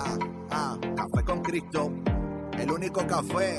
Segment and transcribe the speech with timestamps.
[0.00, 0.16] Ah,
[0.50, 1.90] ah, café con Cristo.
[2.56, 3.58] El único café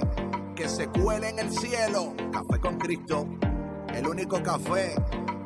[0.56, 2.14] que se cuele en el cielo.
[2.32, 3.28] Café con Cristo.
[3.94, 4.96] El único café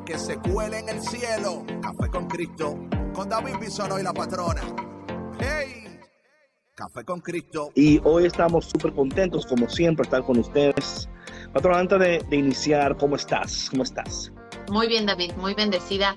[0.06, 1.64] que se cuele en el cielo.
[1.82, 2.78] Café con Cristo.
[3.12, 4.62] Con David Bisono y la patrona.
[5.40, 5.98] ¡Hey!
[6.76, 7.72] Café con Cristo.
[7.74, 11.08] Y hoy estamos súper contentos, como siempre, estar con ustedes.
[11.52, 13.68] Patrona, antes de, de iniciar, ¿cómo estás?
[13.70, 14.30] ¿Cómo estás?
[14.70, 16.16] Muy bien, David, muy bendecida.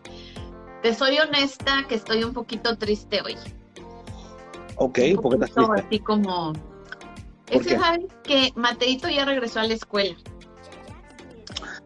[0.83, 3.35] Te soy honesta que estoy un poquito triste hoy.
[4.77, 5.87] Ok, Un ¿por qué estás triste?
[5.87, 6.53] Así como...
[6.53, 7.79] ¿Por Es que qué?
[7.79, 10.15] sabes que Mateito ya regresó a la escuela.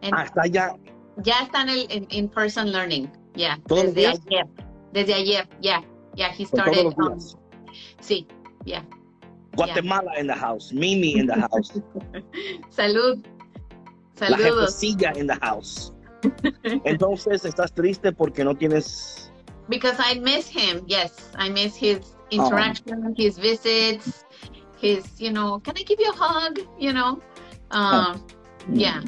[0.01, 0.75] En- Ah, está ya.
[1.17, 3.11] ya está en el in-person learning.
[3.35, 4.47] Ya, ¿Todos los desde ayer.
[4.91, 5.83] Desde ayer, ya.
[6.15, 6.85] Ya, he Con started.
[6.97, 7.17] um,
[8.01, 8.27] sí,
[8.65, 8.85] ya.
[9.55, 10.73] Guatemala in the house.
[10.73, 11.71] Mimi in the house.
[12.69, 13.23] Salud.
[14.19, 14.71] La Saludos.
[14.81, 15.93] jefecilla in the house.
[16.83, 19.31] Entonces, ¿estás triste porque no tienes...
[19.69, 20.83] Because I miss him.
[20.87, 21.99] Yes, I miss his
[22.31, 22.45] Oh.
[22.45, 24.25] interaction, his visits,
[24.79, 26.59] his, you know, can I give you a hug?
[26.79, 27.21] You know,
[27.71, 28.25] um,
[28.71, 29.01] yeah.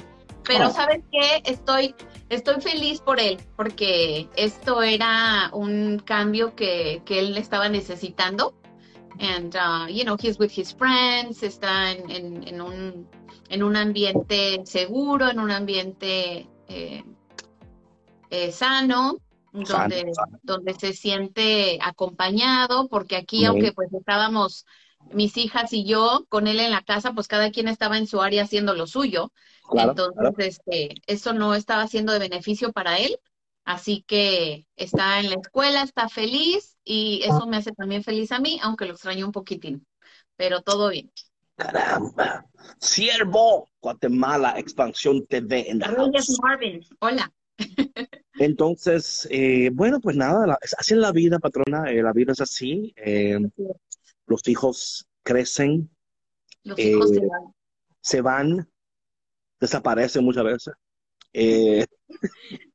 [0.44, 0.74] Pero Oh.
[0.74, 1.96] sabes qué, estoy,
[2.30, 8.54] estoy feliz por él, porque esto era un cambio que, que él estaba necesitando.
[9.20, 13.08] And, uh, you know, he's with his friends, está en, en, en un,
[13.50, 17.04] en un ambiente seguro, en un ambiente eh,
[18.32, 19.20] eh, sano,
[19.54, 20.40] donde, Sano, sano.
[20.42, 24.66] donde se siente acompañado, porque aquí, aunque pues estábamos
[25.12, 28.22] mis hijas y yo con él en la casa, pues cada quien estaba en su
[28.22, 29.31] área haciendo lo suyo.
[29.70, 30.36] Claro, Entonces, claro.
[30.40, 33.18] este, eso no estaba siendo de beneficio para él.
[33.66, 38.40] Así que está en la escuela, está feliz y eso me hace también feliz a
[38.40, 39.88] mí, aunque lo extraño un poquitín.
[40.35, 41.12] Pero todo bien.
[41.56, 42.46] Caramba.
[42.80, 43.70] Siervo.
[43.81, 46.40] Guatemala Expansión TV Reyes house.
[46.41, 47.31] Marvin, hola.
[48.40, 51.90] Entonces, eh, bueno, pues nada, la- así es la vida, patrona.
[51.92, 52.94] eh, la vida es así.
[52.98, 53.40] eh,
[54.28, 55.90] los hijos crecen,
[56.64, 57.54] Los Eh, hijos se van.
[58.02, 58.70] se van,
[59.60, 60.74] desaparecen muchas veces.
[61.34, 61.86] Eh,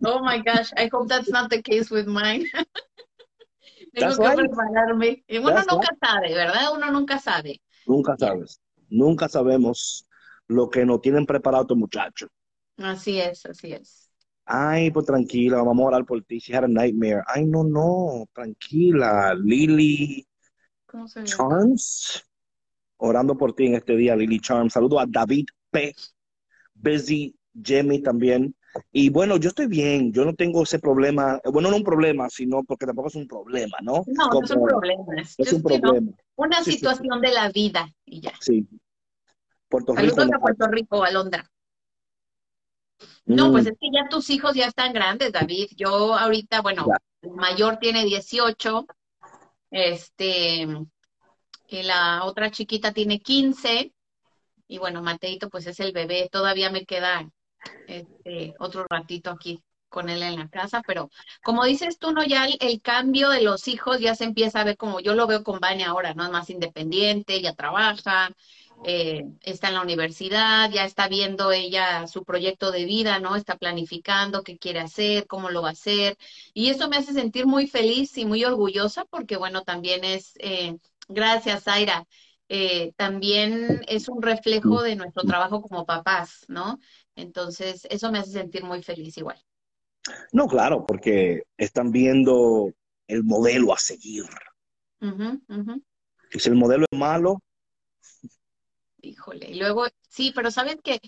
[0.05, 2.47] Oh my gosh, I hope that's not the case with mine.
[3.95, 4.37] Tengo That's que right.
[4.37, 5.25] prepararme.
[5.29, 6.73] Y uno That's nunca sabe, ¿verdad?
[6.75, 7.61] Uno nunca sabe.
[7.87, 10.07] nunca sabes, nunca sabemos
[10.47, 12.29] lo que nos tienen preparado estos muchachos.
[12.79, 13.98] Así es, así es.
[14.51, 16.39] Ay, pues tranquila, vamos a orar por ti.
[16.39, 17.23] She had a nightmare.
[17.27, 19.35] Ay, no, no, tranquila.
[19.35, 20.27] Lily
[20.87, 21.23] ¿Cómo se?
[21.25, 22.25] Charms,
[22.97, 24.73] orando por ti en este día, Lily Charms.
[24.73, 25.95] Saludo a David P.
[26.73, 28.55] Busy, Jamie también.
[28.91, 32.63] Y bueno, yo estoy bien, yo no tengo ese problema, bueno, no un problema, sino
[32.65, 34.05] porque tampoco es un problema, ¿no?
[34.07, 35.05] No, no es un problema.
[35.37, 36.77] Es, un una Sí, sí, sí.
[36.79, 38.33] situación de la vida y ya.
[38.41, 38.67] sí.
[39.69, 40.15] Puerto Rico.
[40.15, 41.51] Saludos a Puerto Rico, Alondra.
[43.27, 45.69] No, Mm, pues es que ya tus hijos ya están grandes, David.
[45.77, 46.99] Yo ahorita, bueno, Ya.
[47.23, 48.87] el mayor tiene 18,
[49.71, 50.67] este,
[51.69, 53.93] y la otra chiquita tiene 15,
[54.69, 56.29] y bueno, Mateito pues es el bebé.
[56.31, 57.29] Todavía me queda
[57.87, 61.11] este otro ratito aquí con él en la casa, pero
[61.43, 64.65] como dices tú, no, ya el, el cambio de los hijos ya se empieza a
[64.65, 66.25] ver como yo lo veo con Vania ahora, ¿no?
[66.25, 68.31] Es más independiente, ya trabaja,
[68.85, 73.37] eh, está en la universidad, ya está viendo ella su proyecto de vida, ¿no?
[73.37, 76.17] Está planificando qué quiere hacer, cómo lo va a hacer,
[76.55, 80.77] y eso me hace sentir muy feliz y muy orgullosa porque, bueno, también es, eh,
[81.09, 82.07] gracias, Zaira,
[82.49, 86.79] eh, también es un reflejo de nuestro trabajo como papás, ¿no?
[87.15, 89.39] Entonces, eso me hace sentir muy feliz igual.
[90.33, 92.73] No, claro, porque están viendo
[93.07, 94.25] el modelo a seguir.
[96.31, 97.43] Y si el modelo es malo,
[99.01, 101.01] Híjole, y luego, sí, pero sabes que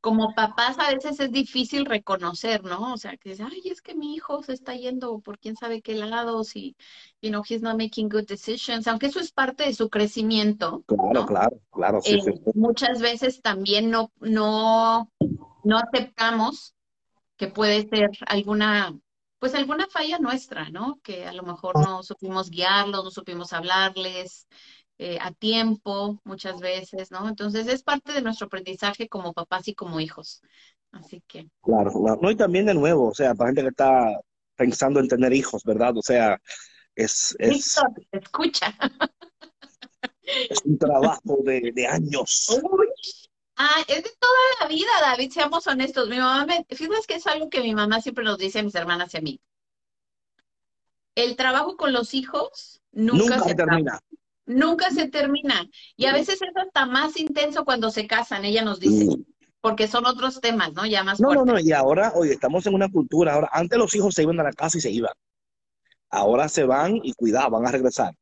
[0.00, 2.92] como papás a veces es difícil reconocer, ¿no?
[2.94, 5.80] O sea, que dices, ay, es que mi hijo se está yendo por quién sabe
[5.82, 6.76] qué lados y,
[7.22, 11.12] you know, he's not making good decisions, aunque eso es parte de su crecimiento, claro,
[11.12, 11.26] ¿no?
[11.26, 12.50] claro, claro, sí, Eh, sí, sí.
[12.54, 15.10] muchas veces también no, no,
[15.64, 16.74] no aceptamos
[17.36, 18.98] que puede ser alguna,
[19.38, 21.00] pues alguna falla nuestra, ¿no?
[21.02, 24.46] Que a lo mejor no supimos guiarlos, no supimos hablarles
[25.02, 27.26] eh, a tiempo muchas veces, ¿no?
[27.26, 30.42] Entonces es parte de nuestro aprendizaje como papás y como hijos.
[30.92, 32.18] Así que, Claro, claro.
[32.20, 34.20] No, y también de nuevo, o sea, para gente que está
[34.56, 35.96] pensando en tener hijos, ¿verdad?
[35.96, 36.38] O sea,
[36.94, 38.76] es, es, Víctor, escucha.
[40.66, 42.60] un trabajo de, de años.
[42.62, 42.88] Uy.
[43.56, 46.10] Ah, es de toda la vida, David, seamos honestos.
[46.10, 48.74] Mi mamá me, fíjate que es algo que mi mamá siempre nos dice a mis
[48.74, 49.40] hermanas y a mí.
[51.14, 54.02] El trabajo con los hijos nunca, Nunca se acaba.
[54.50, 55.64] Nunca se termina.
[55.96, 59.24] Y a veces es hasta más intenso cuando se casan, ella nos dice, Mm.
[59.60, 60.86] porque son otros temas, ¿no?
[60.86, 61.54] Ya más No, no, fuertes.
[61.64, 64.42] no, y ahora, oye, estamos en una cultura, ahora, antes los hijos se iban a
[64.44, 65.12] la casa y se iban.
[66.08, 68.14] Ahora se van y cuidado, van a regresar.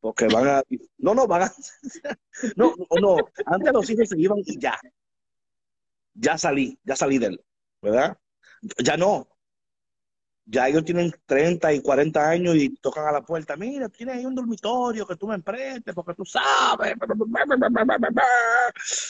[0.00, 0.62] Porque van a,
[0.98, 1.52] no, no, van a,
[2.56, 3.16] no, no, no,
[3.46, 4.78] antes los hijos se iban y ya.
[6.14, 7.44] Ya salí, ya salí de él,
[7.80, 8.18] ¿verdad?
[8.84, 9.28] Ya no.
[10.44, 13.56] Ya ellos tienen 30 y 40 años y tocan a la puerta.
[13.56, 16.94] Mira, tienes ahí un dormitorio que tú me prestes porque tú sabes.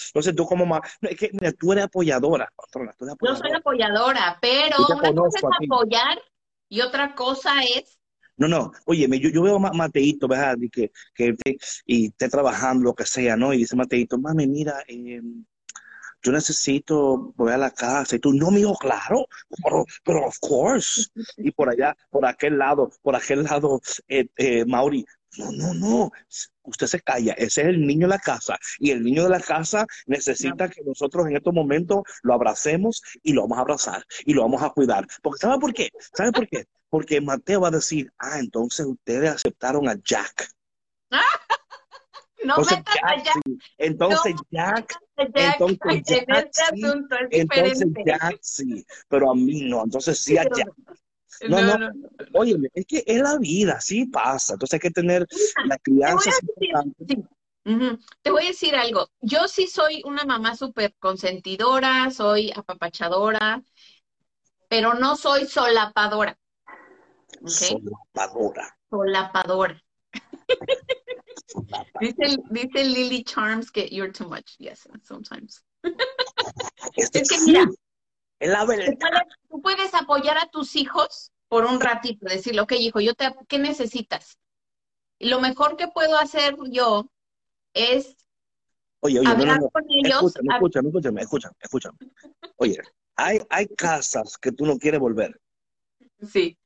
[0.09, 0.81] Entonces tú como más...
[1.01, 3.59] es que, mira, tú eres apoyadora, patrona, tú eres Yo soy apoyadora.
[3.59, 6.23] apoyadora, pero una cosa es apoyar
[6.69, 7.99] y otra cosa es,
[8.37, 10.57] No, no, oye, yo, yo veo a Ma- Mateito, ¿verdad?
[10.61, 10.91] Y que,
[11.87, 13.53] y esté trabajando, lo que sea, ¿no?
[13.53, 15.21] Y dice Mateito, mami, mira, eh,
[16.23, 18.17] yo necesito volver a la casa.
[18.17, 19.27] Y tú, no, mijo, claro,
[19.63, 21.11] pero, pero of course.
[21.37, 25.05] Y por allá, por aquel lado, por aquel lado, eh, eh, Mauri,
[25.39, 26.11] no, no, no,
[26.63, 28.59] usted se calla, ese es el niño de la casa.
[28.79, 33.33] Y el niño de la casa necesita que nosotros en estos momentos lo abracemos y
[33.33, 35.07] lo vamos a abrazar y lo vamos a cuidar.
[35.23, 35.91] Porque, ¿sabe por qué?
[36.15, 36.67] ¿Sabe por qué?
[36.91, 40.51] Porque Mateo va a decir, ah, entonces ustedes aceptaron a Jack.
[42.45, 42.95] no Entonces metas
[43.25, 43.59] Jack, sí.
[43.79, 44.95] Entonces Jack,
[45.35, 46.85] Jack entonces en Jack, este sí.
[46.85, 48.03] asunto, es entonces diferente.
[48.07, 49.85] Jack sí, pero a mí no.
[49.85, 50.73] Entonces sí a Jack.
[51.49, 51.79] No, no, no.
[51.79, 52.09] no, no.
[52.35, 54.55] Óyeme, es que es la vida, sí pasa.
[54.55, 55.27] Entonces hay que tener
[55.67, 56.31] la Te voy crianza.
[56.31, 57.05] decir, importante.
[57.09, 57.25] sí.
[58.23, 59.09] Te voy a decir algo.
[59.21, 63.63] Yo sí soy una mamá súper consentidora, soy apapachadora,
[64.69, 66.39] pero no soy solapadora.
[67.47, 68.77] Solapadora.
[68.91, 69.83] Solapadora.
[72.01, 74.57] Dice, dice Lily Charms que you're too much.
[74.59, 75.65] Yes, sometimes.
[76.97, 77.77] Es que mira, true.
[78.41, 82.73] Es la Tú puedes, tú puedes apoyar a tus hijos por un ratito, decirle, ok,
[82.73, 84.39] hijo, yo te, ¿qué necesitas?
[85.19, 87.09] Y lo mejor que puedo hacer yo
[87.75, 88.17] es
[89.01, 89.71] Oye, oye, no, no, hablar no.
[89.71, 90.35] con ellos.
[90.35, 91.99] Escúchame, a- escúchame, escúchame, escúchame, escúchame.
[92.57, 92.79] Oye,
[93.17, 95.41] hay, hay casas que tú no quieres volver.
[96.21, 96.57] Sí,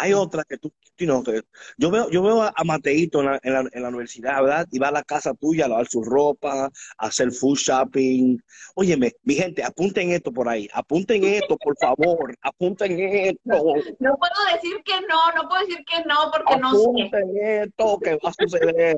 [0.00, 1.42] Hay otras que tú, you know, que
[1.76, 4.66] yo veo, yo veo a, a Mateito en la, en, la, en la universidad, ¿verdad?
[4.70, 8.38] Y va a la casa tuya a lavar su ropa, a hacer food shopping.
[8.74, 14.34] Óyeme, mi gente, apunten esto por ahí, apunten esto, por favor, apunten esto, no puedo
[14.52, 16.78] decir que no, no puedo decir que no porque no sé.
[16.78, 18.96] apunten esto que va a suceder.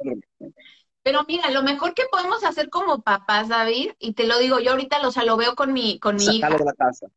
[1.02, 4.70] Pero mira, lo mejor que podemos hacer como papás, David, y te lo digo, yo
[4.70, 6.49] ahorita lo, o sea, lo veo con mi, con mi hija.
[6.49, 7.08] De la casa.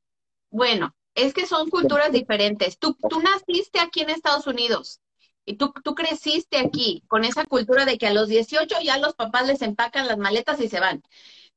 [0.49, 2.77] Bueno, es que son culturas diferentes.
[2.77, 5.01] Tú, tú naciste aquí en Estados Unidos
[5.45, 9.15] y tú, tú creciste aquí con esa cultura de que a los 18 ya los
[9.15, 11.01] papás les empacan las maletas y se van.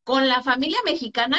[0.04, 1.38] Con la familia mexicana,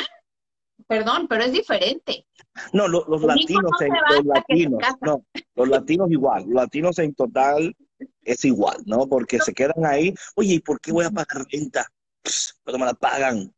[0.87, 2.27] perdón, pero es diferente.
[2.73, 5.25] No, lo- los latinos, no en- los latinos, no,
[5.55, 7.75] los latinos igual, los latinos en total
[8.23, 9.07] es igual, ¿no?
[9.07, 11.87] Porque se quedan ahí, oye, ¿y por qué voy a pagar renta?
[12.21, 13.53] Pss, Pero me la pagan.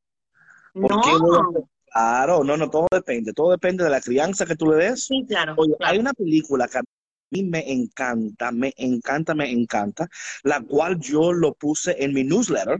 [0.73, 4.45] ¿Por qué voy a No, Claro, no, no, todo depende, todo depende de la crianza
[4.45, 5.05] que tú le des.
[5.05, 5.93] sí, claro, Oye, claro.
[5.93, 6.81] hay una película que a
[7.31, 10.07] mí me encanta, me encanta, me encanta,
[10.43, 12.79] la cual yo lo puse en mi newsletter,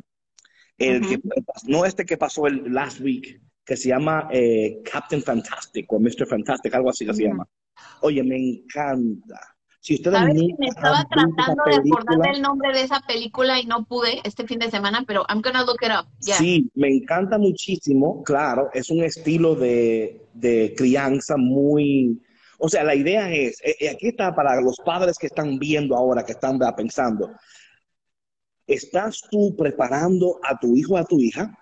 [0.77, 1.19] el que,
[1.67, 6.25] no este que pasó el last week, que se llama eh, Captain Fantastic o Mr.
[6.27, 7.47] Fantastic, algo así que se llama.
[8.01, 9.39] Oye, me encanta.
[9.81, 13.65] Si ustedes Sabes que me estaba tratando de acordar del nombre de esa película y
[13.65, 16.07] no pude este fin de semana, pero I'm gonna look it up.
[16.23, 16.37] Yeah.
[16.37, 22.21] Sí, me encanta muchísimo, claro, es un estilo de, de crianza muy...
[22.59, 25.95] O sea, la idea es, eh, eh, aquí está para los padres que están viendo
[25.97, 27.31] ahora, que están pensando,
[28.67, 31.57] ¿estás tú preparando a tu hijo o a tu hija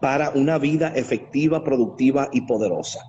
[0.00, 3.00] para una vida efectiva, productiva y poderosa?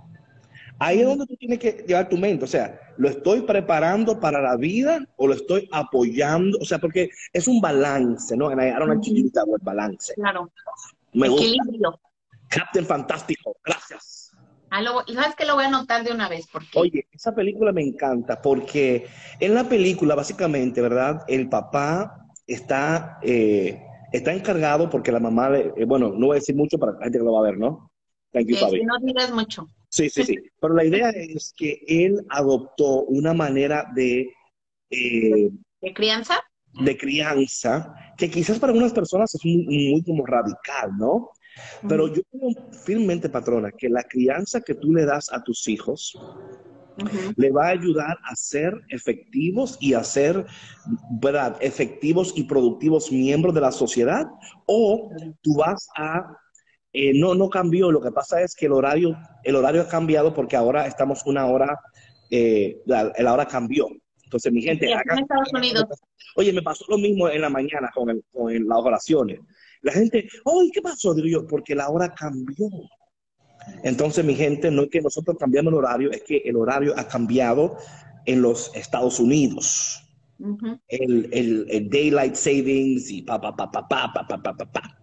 [0.79, 4.41] Ahí es donde tú tienes que llevar tu mente, o sea, ¿lo estoy preparando para
[4.41, 6.57] la vida o lo estoy apoyando?
[6.61, 8.49] O sea, porque es un balance, ¿no?
[8.53, 10.13] Like to use that word balance.
[10.15, 10.51] Claro.
[11.13, 11.45] Me gusta.
[11.45, 11.99] Equilibrio.
[12.49, 14.31] Captain Fantástico, gracias.
[14.69, 15.45] Ah, lo- ¿Sabes qué?
[15.45, 19.07] Lo voy a anotar de una vez porque Oye, esa película me encanta porque
[19.39, 21.21] en la película, básicamente, ¿verdad?
[21.27, 26.39] El papá está, eh, está encargado porque la mamá, le- eh, bueno, no voy a
[26.39, 27.91] decir mucho para la gente que lo va a ver, ¿no?
[28.33, 28.79] Thank you, eh, Fabi.
[28.79, 29.67] si no digas mucho.
[29.95, 30.35] Sí, sí, sí.
[30.59, 34.29] Pero la idea es que él adoptó una manera de,
[34.89, 35.49] eh,
[35.81, 36.41] ¿De crianza?
[36.73, 41.29] de crianza que quizás para algunas personas es muy, muy como radical, ¿no?
[41.87, 42.49] Pero yo creo
[42.83, 46.13] firmemente, patrona, que la crianza que tú le das a tus hijos
[47.37, 50.45] Le va a ayudar a ser efectivos y a ser,
[51.21, 51.57] ¿verdad?
[51.61, 54.25] Efectivos y productivos miembros de la sociedad.
[54.65, 55.09] O
[55.41, 56.25] tú vas a
[56.97, 57.91] eh, no, no cambió.
[57.91, 61.45] Lo que pasa es que el horario, el horario ha cambiado porque ahora estamos una
[61.45, 61.77] hora,
[62.31, 63.87] eh, la, hora cambió.
[64.23, 65.83] Entonces, mi gente, acá, Estados Unidos.
[66.37, 69.39] Oye, me pasó lo mismo en la mañana con, las oraciones.
[69.81, 71.13] La gente, oye, ¿qué pasó?
[71.13, 72.69] Digo yo, porque la hora cambió.
[73.83, 77.09] Entonces, mi gente, no es que nosotros cambiamos el horario, es que el horario ha
[77.09, 77.77] cambiado
[78.25, 80.01] en los Estados Unidos.
[80.87, 84.94] el, el, el, daylight savings y pa, pa, pa, pa, pa, pa, pa, pa, pa.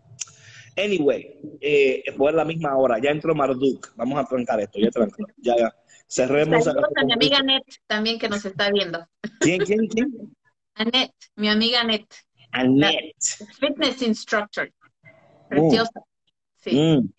[0.77, 2.99] Anyway, eh, fue la misma hora.
[2.99, 3.95] Ya entró Marduk.
[3.97, 4.79] Vamos a trancar esto.
[4.79, 5.29] Ya tranquilo.
[5.37, 5.75] Ya, ya.
[6.07, 6.67] Cerremos.
[6.67, 9.07] a mi amiga Annette también que nos está viendo.
[9.41, 10.09] ¿Quién, quién, quién?
[10.75, 12.15] Annette, mi amiga Annette.
[12.53, 13.15] Annette.
[13.59, 14.71] fitness instructor.
[15.49, 16.01] Preciosa.
[16.57, 16.77] Sí.
[16.77, 17.13] Mm.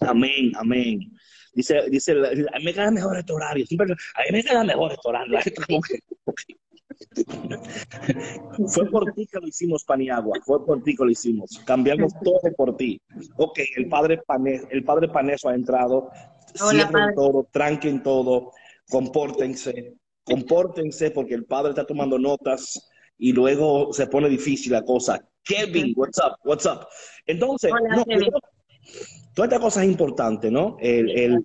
[0.00, 1.12] Amén, amén.
[1.52, 3.66] Dice, dice, a mí me queda mejor este horario.
[3.66, 5.38] Siempre, a mí me queda mejor este horario.
[8.68, 10.38] fue por ti que lo hicimos, Paniagua.
[10.44, 11.60] Fue por ti que lo hicimos.
[11.64, 13.00] Cambiamos todo por ti.
[13.36, 16.10] Ok, el padre, Pane, el padre Paneso ha entrado.
[16.54, 18.52] Cierren todo, tranquen todo,
[18.88, 19.94] compórtense.
[20.24, 25.20] Compórtense porque el padre está tomando notas y luego se pone difícil la cosa.
[25.44, 26.36] Kevin, what's up?
[26.44, 26.86] What's up?
[27.26, 28.04] Entonces, no,
[29.34, 30.76] Toda esta cosa es importante, ¿no?
[30.80, 31.44] El,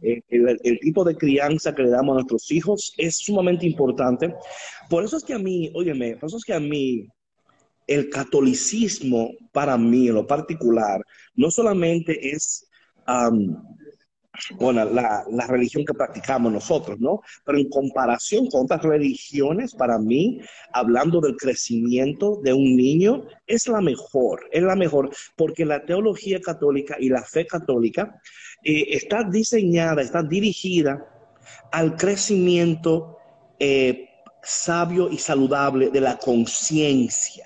[0.82, 4.34] tipo de crianza que le damos a nuestros hijos es sumamente importante.
[4.90, 7.08] Por eso es que a mí, óyeme, por eso es que a mí
[7.88, 11.00] el catolicismo para mí en lo particular
[11.36, 12.68] no solamente es
[14.58, 17.22] bueno, la, la, religión que practicamos nosotros, ¿no?
[17.46, 20.42] Pero en comparación con otras religiones, para mí,
[20.74, 26.40] hablando del crecimiento de un niño, es la mejor, es la mejor, porque la teología
[26.42, 28.22] católica y la fe católica
[28.64, 31.06] eh, está diseñada, está dirigida
[31.72, 33.18] al crecimiento
[33.60, 34.10] eh,
[34.42, 37.46] sabio y saludable de la conciencia.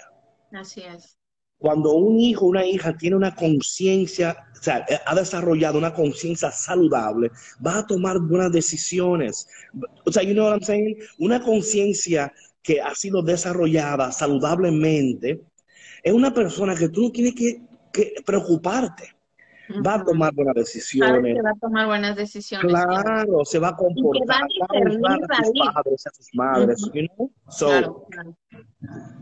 [0.51, 1.17] Así es.
[1.57, 6.51] Cuando un hijo una hija tiene una conciencia, o sea, eh, ha desarrollado una conciencia
[6.51, 7.31] saludable,
[7.65, 9.47] va a tomar buenas decisiones.
[10.05, 10.97] O sea, you know what I'm saying?
[11.19, 15.41] Una conciencia que ha sido desarrollada saludablemente
[16.03, 17.61] es una persona que tú no tienes que,
[18.25, 19.15] preocuparte.
[19.85, 21.37] Va a tomar buenas decisiones.
[21.43, 22.71] va a tomar buenas decisiones.
[22.71, 24.41] Claro, se va a comportar.
[24.41, 27.31] Va a, a sus padres, a sus madres, you know?
[27.49, 28.07] So,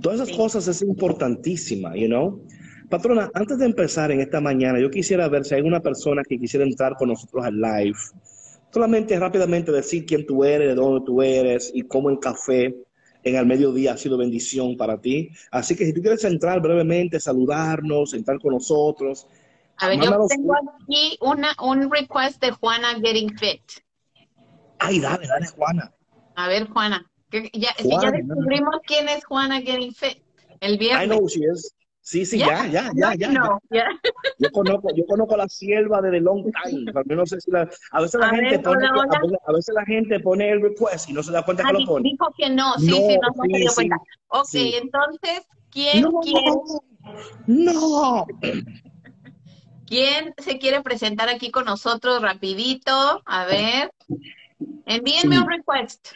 [0.02, 2.42] Todas esas cosas es importantísima, you know.
[2.90, 6.40] Patrona, antes de empezar en esta mañana, yo quisiera ver si hay una persona que
[6.40, 7.98] quisiera entrar con nosotros al live.
[8.72, 12.76] Solamente rápidamente decir quién tú eres, de dónde tú eres y cómo el café
[13.24, 15.30] en el mediodía ha sido bendición para ti.
[15.52, 19.28] Así que si tú quieres entrar brevemente, saludarnos, entrar con nosotros.
[19.78, 23.62] A ver, yo tengo aquí una, un request de Juana Getting Fit.
[24.80, 25.94] Ay, dale, dale, Juana.
[26.36, 27.06] A ver, Juana.
[27.32, 30.24] Ya, si ya descubrimos quién es Juana Getting Fit
[30.62, 31.04] el viernes.
[31.04, 31.74] I know who she is.
[32.08, 33.34] Sí, sí, ya, ya, ya, ya.
[34.40, 37.70] Yo conozco, yo conozco a la sierva de The Long Time, no sé si la,
[37.92, 41.34] a veces la gente pone, a, veces, la gente pone el request y no se
[41.34, 42.10] da cuenta que lo pone.
[42.10, 43.98] Dijo que no, sí, sí, no, se dio cuenta.
[44.30, 46.52] Ok, entonces, ¿quién quiere?
[47.46, 48.26] No.
[49.86, 53.22] ¿Quién se quiere presentar aquí con nosotros rapidito?
[53.26, 53.92] A ver,
[54.86, 56.08] envíenme un request.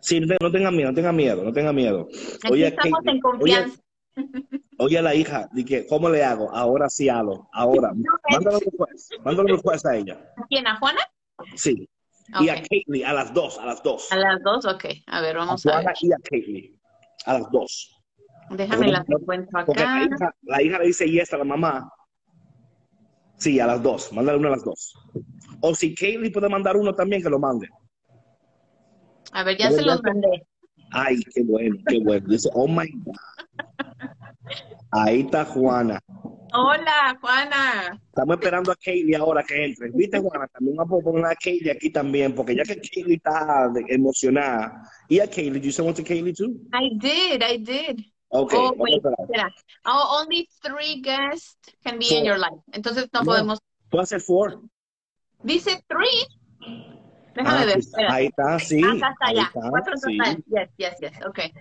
[0.00, 2.08] Sí, no tenga miedo, no tenga miedo, no tenga miedo.
[2.44, 3.74] Aquí estamos en confianza.
[3.74, 3.89] Oye,
[5.02, 6.50] la hija, dije, ¿cómo le hago?
[6.54, 7.92] Ahora sí hago, ahora.
[8.30, 10.32] Mándalo request, mándalo request a ella.
[10.36, 10.66] ¿A quién?
[10.66, 11.00] ¿A Juana?
[11.56, 11.88] Sí.
[12.40, 14.10] Y a Kaylee, a las dos, a las dos.
[14.12, 14.84] A las dos, ok.
[15.06, 15.94] A ver, vamos a, a ver.
[16.00, 16.78] y a Kaylee,
[17.26, 17.96] a las dos.
[18.50, 19.72] Déjame la encuentro acá.
[19.74, 21.92] la hija, la hija le dice yes a la mamá.
[23.36, 24.12] Sí, a las dos.
[24.12, 24.94] Mándale uno a las dos.
[25.60, 27.68] O si Kaylee puede mandar uno también, que lo mande.
[29.32, 30.46] A ver, ya se los mandé.
[30.92, 32.26] Ay, qué bueno, qué bueno.
[32.28, 33.14] Dice, oh my God.
[34.92, 36.00] Ahí está Juana.
[36.52, 38.00] Hola, Juana.
[38.08, 39.90] Estamos esperando a Kaylee ahora que entre.
[39.92, 40.48] ¿Viste, Juana?
[40.48, 44.82] También vamos a poner a Kaylee aquí también, porque ya que Kaylee está emocionada.
[45.08, 45.60] ¿Y a Kaylee?
[45.60, 46.56] ¿You want to Kaylee too?
[46.72, 48.04] I did, I did.
[48.32, 48.58] Okay.
[48.58, 49.00] Oh, wait.
[49.84, 52.60] Oh, only three guests can be in your life.
[52.72, 53.58] Entonces no, podemos.
[53.90, 54.60] Puede ser four.
[55.44, 56.26] Dice three.
[57.34, 57.80] Déjame ah, ver.
[58.10, 58.82] Ahí está, sí.
[58.84, 59.50] Acá está, ya.
[59.52, 60.44] Cuatro total.
[60.46, 61.12] Yes, yes, yes.
[61.28, 61.52] Okay.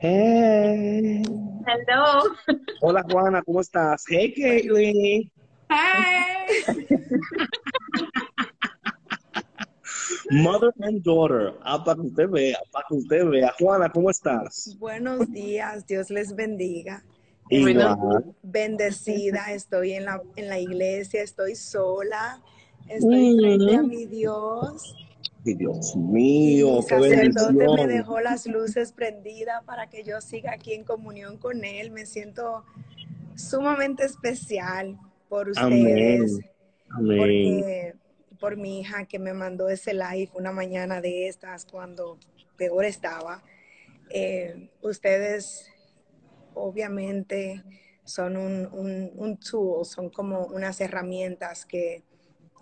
[0.00, 1.22] Hey.
[1.66, 2.34] Hello.
[2.82, 4.04] Hola Juana, ¿cómo estás?
[4.08, 5.32] Hey Caitlin.
[5.70, 6.86] Hey.
[10.30, 13.54] Mother and daughter, ah, para que usted vea, para que usted vea.
[13.58, 14.76] Juana, ¿cómo estás?
[14.78, 17.04] Buenos días, Dios les bendiga.
[17.50, 18.34] Igual.
[18.42, 22.42] Bendecida, estoy en la, en la iglesia, estoy sola,
[22.88, 24.94] estoy frente a mi Dios
[25.52, 27.88] Dios mío, qué sacerdote me bendición.
[27.88, 31.90] dejó las luces prendidas para que yo siga aquí en comunión con él.
[31.90, 32.64] Me siento
[33.34, 34.98] sumamente especial
[35.28, 36.38] por ustedes,
[36.88, 37.18] Amén.
[37.18, 37.94] porque
[38.40, 42.18] por mi hija que me mandó ese live una mañana de estas cuando
[42.56, 43.42] peor estaba.
[44.10, 45.66] Eh, ustedes
[46.54, 47.62] obviamente
[48.04, 52.02] son un, un, un tool, son como unas herramientas que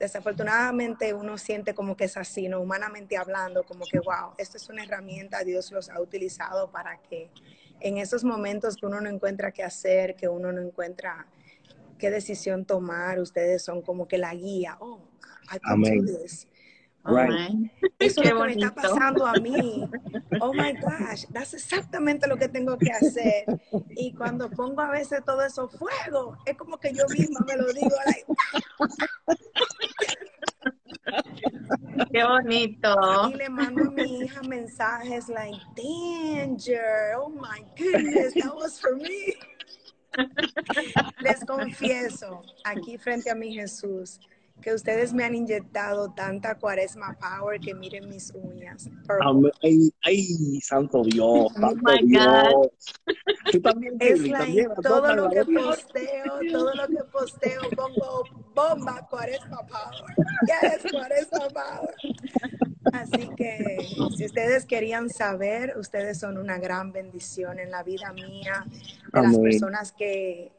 [0.03, 2.61] desafortunadamente uno siente como que es así, ¿no?
[2.61, 7.31] Humanamente hablando, como que, wow, esto es una herramienta, Dios los ha utilizado para que
[7.79, 11.29] en esos momentos que uno no encuentra qué hacer, que uno no encuentra
[12.01, 14.77] qué decisión tomar, ustedes son como que la guía.
[14.81, 14.99] Oh,
[15.55, 16.05] I can Amén.
[16.05, 16.49] do this.
[17.05, 17.71] Right.
[17.99, 18.75] Eso Qué es lo que me está bonito.
[18.75, 19.89] pasando a mí.
[20.41, 23.45] Oh my gosh, that's exactamente lo que tengo que hacer.
[23.91, 27.73] Y cuando pongo a veces todo eso fuego, es como que yo misma me lo
[27.73, 28.27] digo, like,
[32.13, 33.29] Qué bonito.
[33.31, 38.97] y le mando a mi hija mensajes like, danger, oh my goodness, that was for
[38.97, 39.35] me.
[41.21, 44.21] Les confieso aquí frente a mi Jesús
[44.63, 48.89] que ustedes me han inyectado tanta cuaresma power que miren mis uñas.
[49.63, 52.25] Ay, ay, santo Dios, santo my Dios.
[52.55, 52.69] God.
[53.53, 54.69] Tú también, Es like, también.
[54.83, 60.17] todo lo la que posteo, todo lo que posteo, pongo bomba, cuaresma power.
[60.47, 61.95] Yes, cuaresma power.
[62.93, 63.79] Así que
[64.17, 69.27] si ustedes querían saber, ustedes son una gran bendición en la vida mía, de las
[69.27, 69.43] Amén.
[69.43, 70.53] personas que,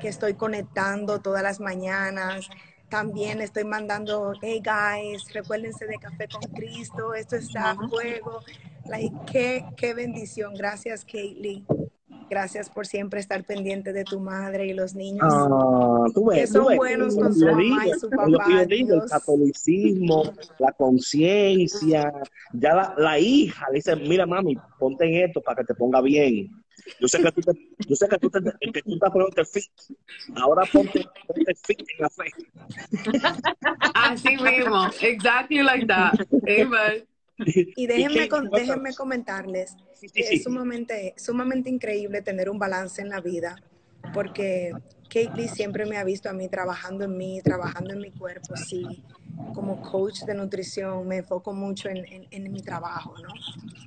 [0.00, 2.48] que estoy conectando todas las mañanas.
[2.90, 8.40] También estoy mandando, hey guys, recuérdense de Café con Cristo, esto está a juego.
[8.86, 10.54] Like, qué, qué bendición.
[10.54, 11.64] Gracias, Kaylee.
[12.28, 15.22] Gracias por siempre estar pendiente de tu madre y los niños.
[15.28, 16.76] Ah, tú ves, Que tú son ves.
[16.76, 20.22] buenos con su mamá digo, y su papá, yo digo, el catolicismo,
[20.58, 22.12] la conciencia,
[22.52, 26.00] ya la, la hija le dice, mira mami, ponte en esto para que te ponga
[26.00, 26.50] bien.
[27.00, 27.52] Yo sé que tú, te,
[27.88, 29.64] yo sé que tú, te, que tú estás poniendo fit.
[30.36, 32.24] Ahora ponte, ponte fit en la fe.
[33.94, 36.14] Así mismo, exactly like that.
[36.48, 37.06] Amen.
[37.76, 40.34] Y déjenme, con- déjenme comentarles Sí, sí, que sí.
[40.36, 43.56] es sumamente, sumamente increíble tener un balance en la vida,
[44.14, 44.72] porque
[45.10, 49.04] Kaylee siempre me ha visto a mí trabajando en mí, trabajando en mi cuerpo, sí,
[49.52, 53.42] como coach de nutrición, me enfoco mucho en, en- en mi trabajo, ¿no?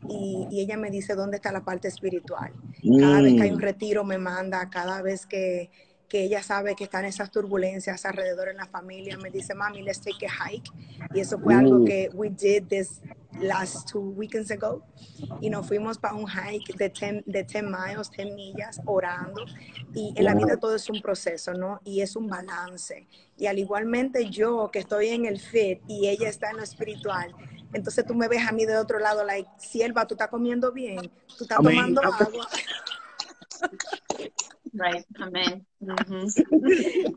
[0.07, 2.53] Y, y ella me dice dónde está la parte espiritual.
[2.95, 3.61] Cada vez que hay un Mm.
[3.61, 5.71] retiro me manda, cada vez que,
[6.13, 9.99] que ella sabe que están esas turbulencias alrededor en la familia, me dice, mami, let's
[9.99, 10.69] take a hike.
[11.11, 13.01] Y eso fue algo que we did this
[13.41, 14.85] last two weekends ago.
[15.41, 19.43] Y nos fuimos para un hike de 10, de 10 miles, 10 millas, orando.
[19.95, 21.81] Y en la vida todo es un proceso, ¿no?
[21.83, 23.07] Y es un balance.
[23.35, 27.33] Y al igualmente yo, que estoy en el fit y ella está en lo espiritual,
[27.73, 31.11] entonces tú me ves a mí de otro lado, like, sierva, tú estás comiendo bien,
[31.35, 31.95] tú estás Amén.
[31.95, 32.47] tomando agua.
[34.73, 35.05] Right.
[35.19, 35.65] Amén.
[35.79, 36.27] Ujú.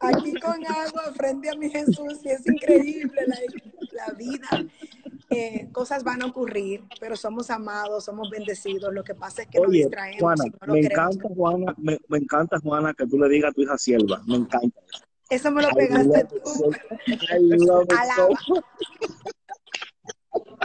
[0.01, 3.37] aquí con agua frente a mi Jesús y es increíble la,
[3.93, 4.49] la vida.
[5.31, 8.93] Eh, cosas van a ocurrir, pero somos amados, somos bendecidos.
[8.93, 11.17] Lo que pasa es que nos Oye, distraemos Juana, y no lo me queremos.
[11.17, 14.23] encanta, Juana, me, me encanta, Juana, que tú le digas a tu hija sierva.
[14.27, 14.81] Me encanta.
[15.29, 16.39] Eso me lo I pegaste tú.
[17.65, 18.29] so Alaba.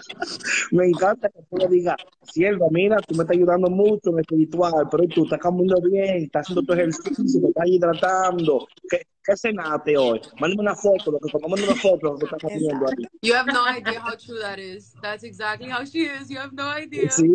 [0.71, 4.21] Me encanta que tú le digas, sierva, mira, tú me estás ayudando mucho en lo
[4.21, 8.67] espiritual, pero tú estás comiendo bien, estás haciendo tu ejercicio, te estás hidratando.
[8.89, 10.21] ¿Qué, qué cenaste hoy?
[10.39, 13.07] Mándame una foto, lo que mándame una foto lo que estás comiendo ahí.
[13.21, 14.93] You have no idea how true that is.
[15.01, 16.29] That's exactly how she is.
[16.29, 17.09] You have no idea.
[17.11, 17.29] Sí.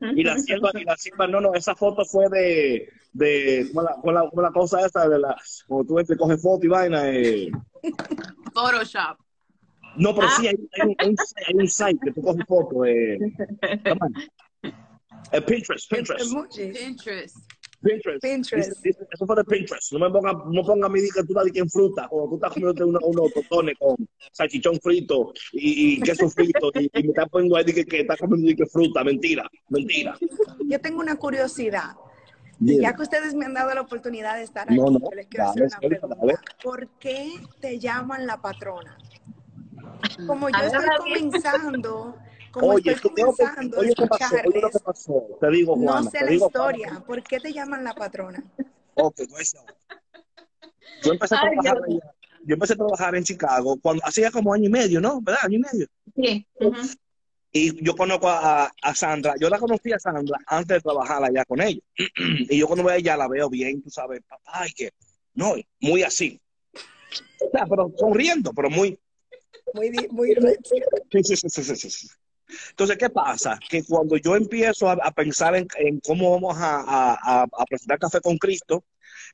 [0.00, 3.94] Y la sierva, y la sierva, no, no, esa foto fue de, de, ¿cómo la,
[4.00, 6.68] cómo la, cómo la cosa esa de la, como tú ves, te coges foto y
[6.68, 7.50] vaina, eh.
[8.52, 9.23] Photoshop.
[9.96, 10.36] No, pero Ah.
[10.40, 13.18] sí, hay, hay, un, hay un- hay un site que tú coges fotos, eh.
[15.32, 16.30] Eh, Pinterest, Pinterest.
[16.32, 17.36] Pinterest.
[17.82, 18.22] Pinterest.
[18.22, 18.68] Pinterest.
[18.68, 19.92] Dice- dice- Eso fue de Pinterest.
[19.92, 22.52] No me ponga, no ponga a mí que tú estás en fruta, cuando tú estás
[22.52, 23.96] comiendo unos, unos tostones con
[24.32, 28.00] salchichón frito y, y queso frito y, y me estás poniendo ahí de que, que
[28.00, 29.02] estás comiendo de que fruta.
[29.02, 30.16] Mentira, mentira.
[30.66, 31.94] Yo tengo una curiosidad.
[32.60, 35.26] Ya que ustedes me han dado la oportunidad de estar aquí, No, no, yo les
[35.26, 36.40] quiero dale, hacer una pregunta.
[36.62, 38.96] ¿Por qué te llaman la patrona?
[40.26, 42.16] Como yo estoy comenzando,
[42.50, 44.36] como Oye, estoy comenzando a oye, ¿qué pasó?
[44.46, 45.26] Oye, lo que pasó.
[45.40, 46.00] Te digo, Juana.
[46.00, 47.02] no sé te la digo, historia.
[47.04, 48.44] ¿Por qué te llaman la patrona?
[48.94, 49.56] Ok, pues,
[51.02, 52.14] yo empecé a Ay, trabajar allá.
[52.46, 55.20] Yo empecé a trabajar en Chicago cuando hacía como año y medio, ¿no?
[55.20, 55.40] ¿Verdad?
[55.44, 55.86] Año y medio.
[56.14, 56.46] Sí.
[57.50, 59.34] Y yo conozco a, a Sandra.
[59.40, 61.80] Yo la conocí a Sandra antes de trabajar allá con ella.
[62.50, 64.90] y yo cuando veo a ella la veo bien, tú sabes, papá, y que,
[65.34, 66.40] no, muy así.
[67.40, 68.98] O sea, pero sonriendo, pero muy,
[69.74, 70.36] Muy, muy.
[71.10, 72.08] Sí, sí, sí, sí.
[72.70, 73.58] Entonces, ¿qué pasa?
[73.68, 77.98] Que cuando yo empiezo a, a pensar en, en cómo vamos a, a- a- presentar
[77.98, 78.84] Café con Cristo,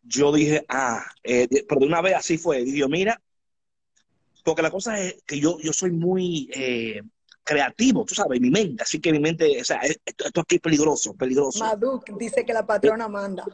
[0.02, 2.62] yo dije, ah, eh, pero de una vez así fue.
[2.62, 3.20] Y yo, mira,
[4.44, 7.02] porque la cosa es que yo, yo soy muy eh,
[7.44, 10.60] creativo, tú sabes, mi mente, así que mi mente, o sea, esto, esto aquí es
[10.62, 11.60] peligroso, peligroso.
[11.64, 13.44] Maduk dice que la patrona manda.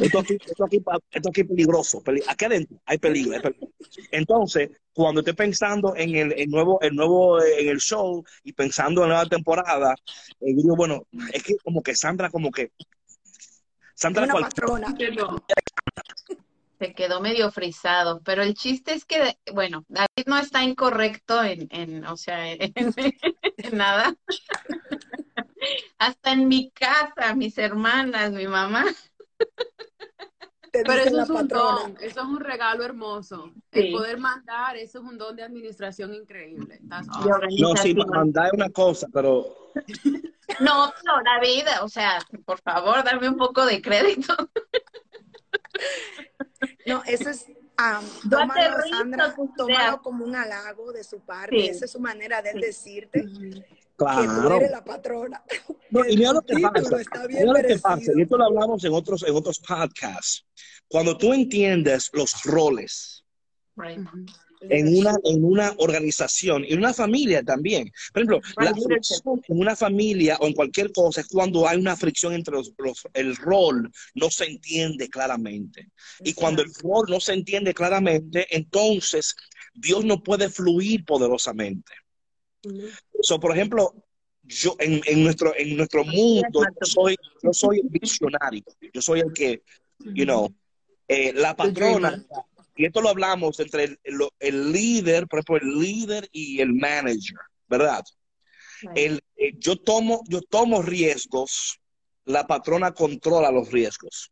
[0.00, 2.02] Esto aquí, esto aquí, esto aquí es peligroso.
[2.02, 3.68] peli- aquí adentro hay peligro, hay peligro.
[4.12, 8.52] Entonces, cuando estoy pensando en el, el nuevo, el nuevo, eh, en el show y
[8.52, 9.94] pensando en la nueva temporada,
[10.40, 12.70] eh, digo, bueno, es que como que Sandra, como que
[13.94, 14.94] Sandra Una cual- patrona.
[16.78, 21.66] Se quedó medio frisado, pero el chiste es que, bueno, David no está incorrecto en,
[21.72, 24.14] en o sea, en, en nada.
[25.98, 28.84] Hasta en mi casa, mis hermanas, mi mamá.
[30.72, 33.52] Pero eso la es un don, eso es un regalo hermoso.
[33.72, 33.80] Sí.
[33.80, 36.78] El poder mandar, eso es un don de administración increíble.
[36.90, 37.56] Awesome.
[37.58, 39.72] No, sí, mandar es una cosa, pero
[40.60, 44.34] No, no, David, o sea, por favor, dame un poco de crédito.
[46.86, 51.60] No, eso es, Yo tómalo, Sandra, tómalo como un halago de su parte.
[51.60, 51.68] Sí.
[51.68, 53.26] Esa es su manera de él decirte
[53.98, 54.56] que tú claro.
[54.56, 55.42] eres la patrona.
[55.90, 58.36] No, y mira lo que pasa, título está bien mira lo que pasa, y esto
[58.38, 60.44] lo hablamos en otros, en otros podcasts.
[60.86, 63.24] Cuando tú entiendes los roles,
[63.76, 64.00] Right.
[64.60, 67.92] En una, en una organización, en una familia también.
[68.12, 68.82] Por ejemplo, la Right.
[68.84, 72.72] fricción en una familia o en cualquier cosa es cuando hay una fricción entre los,
[72.76, 75.90] los- el rol no se entiende claramente.
[76.24, 79.36] Y cuando el rol no se entiende claramente, entonces
[79.74, 81.92] Dios no puede fluir poderosamente.
[83.22, 83.94] So, por ejemplo,
[84.42, 89.20] yo en, en nuestro en nuestro mundo yo soy yo soy el visionario, yo soy
[89.20, 89.62] el que,
[90.14, 90.48] you know,
[91.06, 92.24] eh, la patrona,
[92.76, 96.72] y esto lo hablamos entre el, el- el líder, por ejemplo, el líder y el
[96.74, 97.36] manager,
[97.68, 98.04] ¿verdad?
[98.94, 101.78] El, eh, yo, tomo, yo tomo riesgos,
[102.24, 104.30] la patrona controla los riesgos.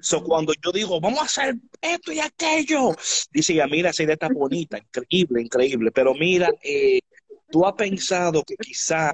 [0.00, 2.94] So, cuando yo digo, vamos a hacer esto y aquello,
[3.32, 7.00] dice ella, mira, esa idea está bonita, increíble, increíble, pero mira, eh,
[7.50, 9.12] tú has pensado que quizás...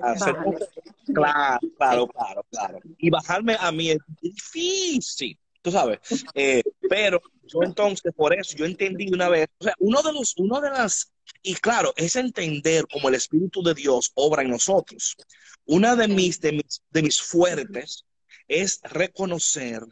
[1.15, 2.79] Claro, claro, claro, claro.
[2.99, 6.01] Y bajarme a mí es difícil, tú sabes.
[6.35, 10.35] Eh, pero yo entonces, por eso, yo entendí una vez, o sea, uno de los,
[10.37, 11.13] uno de las,
[11.43, 15.17] y claro, es entender cómo el Espíritu de Dios obra en nosotros.
[15.65, 18.05] Una de mis, de mis, de mis fuertes
[18.49, 19.83] es reconocer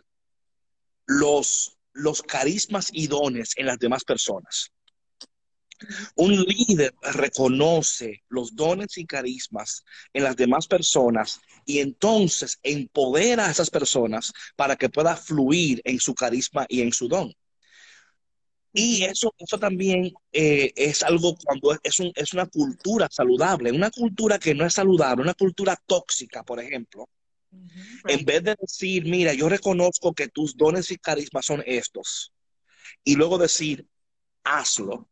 [1.06, 4.70] los, los carismas y dones en las demás personas.
[6.16, 13.50] Un líder reconoce los dones y carismas en las demás personas y entonces empodera a
[13.50, 17.32] esas personas para que pueda fluir en su carisma y en su don.
[18.72, 23.90] Y eso, eso también eh, es algo cuando es, un- es una cultura saludable, una
[23.90, 27.08] cultura que no es saludable, una cultura tóxica, por ejemplo.
[28.06, 32.32] En vez de decir, mira, yo reconozco que tus dones y carismas son estos,
[33.02, 33.86] y luego decir,
[34.44, 35.08] hazlo,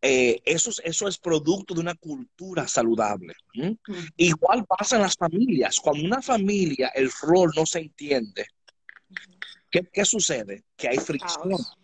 [0.00, 3.34] eh, eso, es, eso es producto de una cultura saludable.
[3.54, 3.76] ¿m?
[4.16, 5.80] Igual pasa en las familias.
[5.80, 8.46] Cuando una familia, el rol no se entiende,
[9.70, 10.64] ¿qué, qué sucede?
[10.76, 11.76] Que hay fricción, Caos.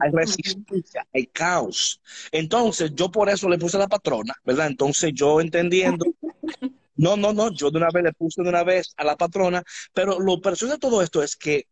[0.00, 2.00] hay resistencia, hay caos.
[2.30, 4.66] Entonces, yo por eso le puse a la patrona, ¿verdad?
[4.66, 6.04] Entonces, yo entendiendo,
[6.96, 9.62] no, no, no, yo de una vez le puse de una vez a la patrona,
[9.92, 11.66] pero lo precioso de todo esto es que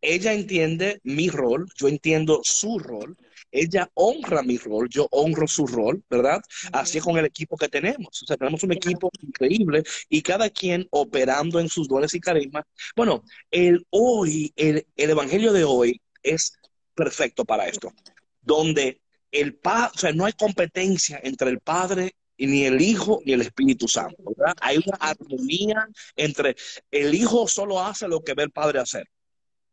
[0.00, 3.16] ella entiende mi rol, yo entiendo su rol,
[3.50, 6.40] ella honra mi rol, yo honro su rol, ¿verdad?
[6.72, 8.22] Así es con el equipo que tenemos.
[8.22, 12.64] O sea, tenemos un equipo increíble y cada quien operando en sus dones y carismas.
[12.94, 16.52] Bueno, el hoy, el, el evangelio de hoy es
[16.94, 17.92] perfecto para esto,
[18.40, 19.00] donde
[19.32, 22.14] el padre, o sea, no hay competencia entre el padre
[22.46, 24.54] ni el hijo ni el Espíritu Santo, ¿verdad?
[24.60, 26.56] Hay una armonía entre
[26.90, 29.08] el hijo solo hace lo que ve el padre hacer.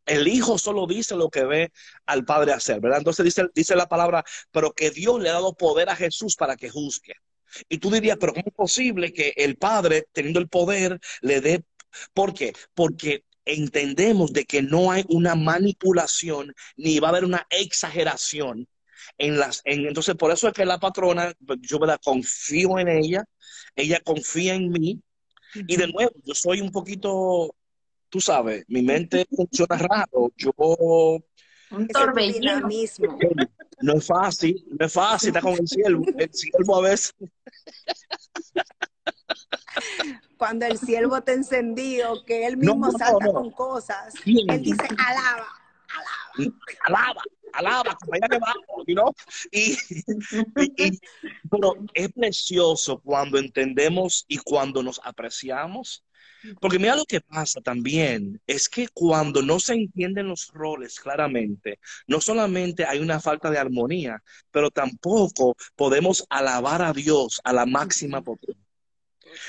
[0.04, 1.72] El hijo solo dice lo que ve
[2.06, 2.98] al padre hacer, ¿verdad?
[2.98, 6.56] Entonces dice, dice la palabra, pero que Dios le ha dado poder a Jesús para
[6.56, 7.14] que juzgue.
[7.68, 11.64] Y tú dirías, pero ¿cómo es posible que el padre, teniendo el poder, le dé...
[12.12, 12.52] ¿Por qué?
[12.74, 18.68] Porque entendemos de que no hay una manipulación ni va a haber una exageración
[19.18, 19.62] en las...
[19.64, 22.00] En, entonces, por eso es que la patrona, yo ¿verdad?
[22.02, 23.24] confío en ella,
[23.74, 25.00] ella confía en mí.
[25.54, 27.54] Y de nuevo, yo soy un poquito
[28.08, 30.32] tú sabes, mi mente funciona raro.
[30.36, 30.52] Yo
[31.70, 32.54] Un torbellino.
[32.56, 33.18] dinamismo.
[33.82, 36.04] no es fácil, no es fácil estar con el siervo.
[36.18, 37.14] El siervo a veces,
[40.38, 43.32] Cuando el siervo te encendido, que él mismo no, salta no.
[43.32, 45.46] con cosas, él dice, alaba.
[45.88, 47.22] alaba, alaba,
[47.62, 49.12] vaya que vamos, you know?
[49.50, 49.72] y,
[50.60, 51.00] y- y-
[51.50, 56.02] pero es precioso cuando entendemos y cuando nos apreciamos.
[56.60, 61.80] Porque mira lo que pasa también, es que cuando no se entienden los roles claramente,
[62.06, 67.66] no solamente hay una falta de armonía, pero tampoco podemos alabar a Dios a la
[67.66, 68.62] máxima potencia.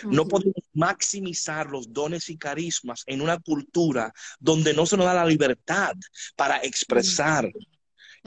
[0.10, 5.14] No podemos maximizar los dones y carismas en una cultura donde no se nos da
[5.14, 5.94] la libertad
[6.36, 7.52] para expresar.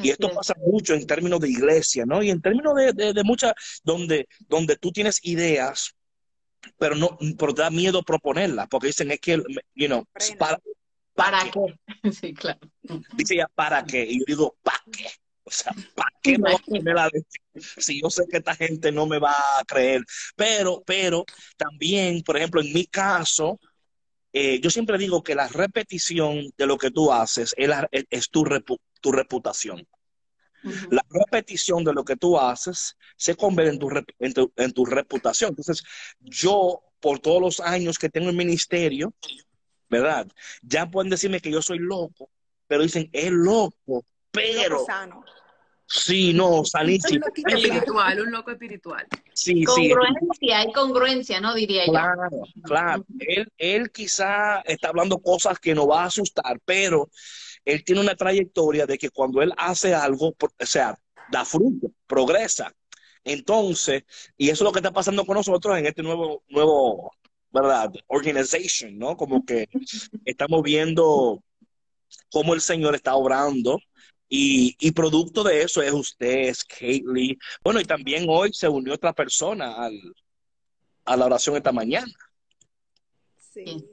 [0.02, 0.34] Y esto es.
[0.34, 2.22] pasa mucho en términos de iglesia, ¿no?
[2.22, 3.52] Y en términos de, de, de muchas,
[3.84, 5.94] donde, donde tú tienes ideas,
[6.78, 9.42] pero no, pero te da miedo proponerlas, porque dicen es que,
[9.74, 10.04] you know,
[10.38, 10.58] para,
[11.14, 11.50] ¿Para qué?
[11.52, 12.10] qué?
[12.12, 12.60] Sí, claro.
[13.14, 14.04] Dice ella, ¿para qué?
[14.04, 15.06] Y yo digo, ¿para qué?
[15.44, 17.10] O sea, ¿para qué me voy a
[17.56, 20.02] si yo sé que esta gente no me va a creer?
[20.36, 21.24] Pero, pero
[21.56, 23.58] también, por ejemplo, en mi caso,
[24.32, 28.04] eh, yo siempre digo que la repetición de lo que tú haces es, la- es-
[28.10, 29.86] es tu, repu- tu reputación.
[30.90, 34.72] La repetición de lo que tú haces se convierte en tu, rep- en tu, en
[34.72, 35.50] tu reputación.
[35.50, 35.82] Entonces,
[36.20, 39.14] yo, por todos los años que tengo en ministerio,
[39.88, 40.26] ¿verdad?
[40.62, 42.30] Ya pueden decirme que yo soy loco,
[42.66, 45.24] pero dicen, es loco, pero Loco sano.
[45.90, 47.24] Sí, no, sanísimo.
[47.24, 47.56] Sano.
[47.58, 49.06] Espiritual, un loco espiritual.
[49.34, 51.54] Sí, sí, Congruencia, hay congruencia, ¿no?
[51.54, 51.92] Diría yo.
[51.92, 52.28] claro,
[52.62, 53.06] claro.
[53.18, 57.10] Él, él quizá está hablando cosas que nos va a asustar, pero
[57.64, 60.96] él tiene una trayectoria de que cuando él hace algo, por- o sea,
[61.30, 62.72] da fruto, progresa.
[63.24, 64.04] Entonces,
[64.36, 67.12] y eso es lo que está pasando con nosotros en este nuevo, nuevo,
[67.50, 67.90] ¿verdad?
[68.06, 69.16] Organization, ¿no?
[69.16, 69.68] Como que
[70.24, 71.42] estamos viendo
[72.30, 73.78] cómo el Señor está obrando
[74.30, 77.36] y, y producto de eso es usted, es Kaylee.
[77.62, 80.00] Bueno, y también hoy se unió otra persona al,
[81.04, 82.12] a la oración esta mañana.
[83.36, 83.84] Sí.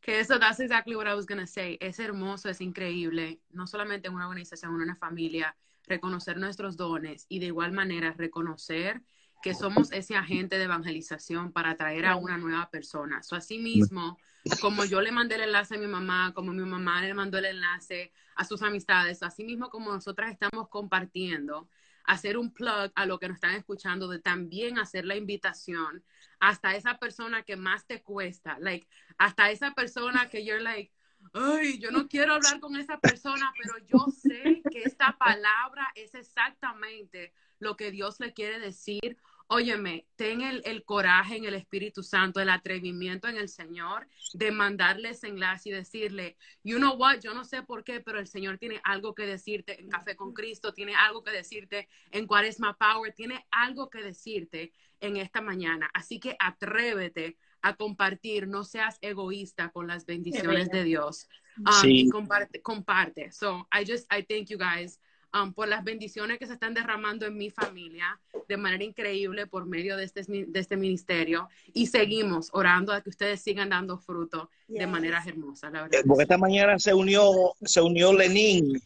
[0.00, 1.78] Que eso, that's exactly what I was gonna say.
[1.80, 7.24] Es hermoso, es increíble, no solamente en una organización, en una familia, reconocer nuestros dones
[7.28, 9.00] y de igual manera reconocer
[9.44, 13.22] que somos ese agente de evangelización para atraer a una nueva persona.
[13.22, 14.18] So, así mismo,
[14.62, 17.44] como yo le mandé el enlace a mi mamá, como mi mamá le mandó el
[17.44, 21.68] enlace a sus amistades, así mismo como nosotras estamos compartiendo,
[22.04, 26.02] hacer un plug a lo que nos están escuchando, de también hacer la invitación
[26.40, 30.90] hasta esa persona que más te cuesta, like, hasta esa persona que you're like,
[31.34, 36.14] ay, yo no quiero hablar con esa persona, pero yo sé que esta palabra es
[36.14, 39.18] exactamente lo que Dios le quiere decir.
[39.46, 44.50] Óyeme, ten el, el coraje en el Espíritu Santo, el atrevimiento en el Señor de
[44.50, 48.26] mandarle ese enlace y decirle, you know what, yo no sé por qué, pero el
[48.26, 52.76] Señor tiene algo que decirte en Café con Cristo, tiene algo que decirte en Cuaresma
[52.76, 55.90] Power, tiene algo que decirte en esta mañana.
[55.92, 61.28] Así que atrévete a compartir, no seas egoísta con las bendiciones de Dios.
[61.58, 62.08] Um, Sí.
[62.10, 63.30] Comparte, comparte.
[63.30, 64.98] So, I just, I thank you guys
[65.34, 69.66] um, por las bendiciones que se están derramando en mi familia de manera increíble por
[69.66, 71.48] medio de este, de este ministerio.
[71.72, 76.00] Y seguimos orando a que ustedes sigan dando fruto de maneras hermosas, la verdad.
[76.00, 78.80] Eh, Porque esta mañana se unió, se unió Lenín.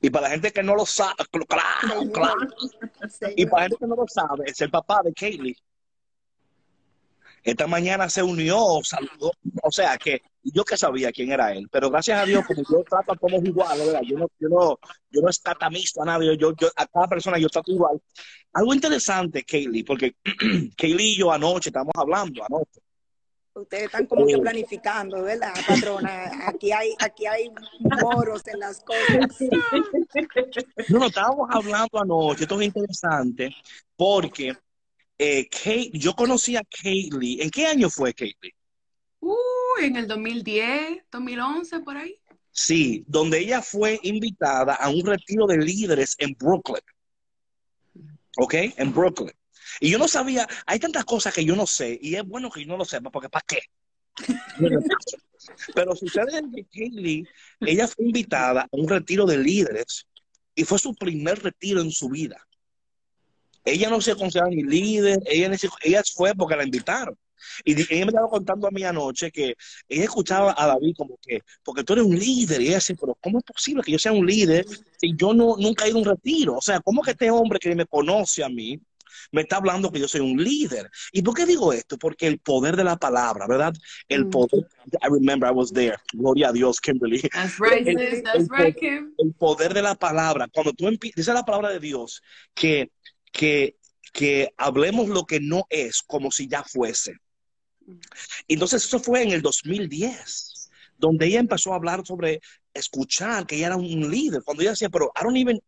[0.00, 1.14] Y para la gente que no lo sabe,
[1.48, 2.40] claro, claro.
[3.34, 5.56] Y para la gente que no lo sabe, es el papá de Kaylee.
[7.46, 9.30] Esta mañana se unió, saludó,
[9.62, 12.82] o sea que yo que sabía quién era él, pero gracias a Dios, como yo
[12.82, 14.00] trato a todos igual, ¿verdad?
[14.02, 14.78] Yo no, yo no,
[15.10, 18.02] yo no a nadie, yo, yo, a cada persona yo trato igual.
[18.52, 20.16] Algo interesante, Kaylee, porque
[20.76, 22.80] Kaylee y yo anoche estamos hablando, anoche.
[23.54, 24.40] Ustedes están como que Oh.
[24.42, 26.48] planificando, ¿verdad, patrona?
[26.48, 29.38] Aquí hay, aquí hay moros en las cosas.
[30.88, 33.54] No, no, estábamos hablando anoche, esto es interesante,
[33.96, 34.52] porque
[35.18, 38.54] eh, Kate, yo conocí a Kaylee, ¿en qué año fue Kaylee?
[39.20, 42.20] Uh, en el 2010, 2011, por ahí.
[42.50, 46.82] Sí, donde ella fue invitada a un retiro de líderes en Brooklyn.
[48.38, 48.54] ¿Ok?
[48.76, 49.32] En Brooklyn.
[49.80, 52.62] Y yo no sabía, hay tantas cosas que yo no sé, y es bueno que
[52.62, 53.60] yo no lo sepa, porque ¿para qué?
[55.74, 57.24] Pero sucede que Kaylee,
[57.60, 60.06] ella fue invitada a un retiro de líderes
[60.54, 62.45] y fue su primer retiro en su vida.
[63.66, 67.16] Ella no se considera ni líder, ella, ni se- ella fue porque la invitaron.
[67.64, 69.54] Y ella me estaba contando a mí anoche que
[69.88, 73.38] ella escuchaba a David como que, porque tú eres un líder, y ella pero ¿cómo
[73.38, 74.64] es posible que yo sea un líder
[75.00, 76.54] si yo no, nunca he ido a un retiro?
[76.56, 78.78] O sea, ¿cómo que este hombre que me conoce a mí
[79.32, 80.90] me está hablando que yo soy un líder?
[81.12, 81.98] ¿Y por qué digo esto?
[81.98, 83.74] Porque el poder de la palabra, ¿verdad?
[84.08, 84.30] El Mm.
[84.30, 84.66] poder,
[85.02, 87.20] I remember I was there, gloria a Dios, Kimberly.
[87.32, 88.22] That's right, El-.
[88.22, 89.14] That's el- right, Kim.
[89.18, 90.48] el poder de la palabra.
[90.52, 92.22] Cuando tú empiezas, dice la palabra de Dios,
[92.54, 92.90] que,
[93.36, 93.76] que,
[94.12, 97.14] que hablemos lo que no es como si ya fuese.
[98.48, 100.70] Entonces eso fue en el 2010.
[100.98, 102.40] donde ella empezó a hablar sobre
[102.72, 104.42] escuchar que ella era un líder.
[104.42, 105.60] Cuando ella decía, pero I don't even,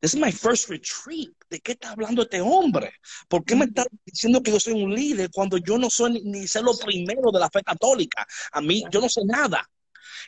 [0.00, 1.30] this is my first retreat.
[1.48, 2.92] ¿De qué está hablando este hombre?
[3.28, 6.22] ¿Por qué me está diciendo que yo soy un líder cuando yo no soy ni,
[6.40, 8.26] ni sé lo primero de la fe católica?
[8.52, 9.64] A mí, yo no sé nada.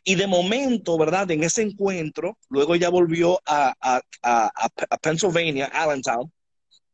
[0.04, 1.30] Y de momento, ¿verdad?
[1.32, 4.50] En ese encuentro, luego ella volvió a, a, a,
[4.90, 6.32] a Pennsylvania, Allentown,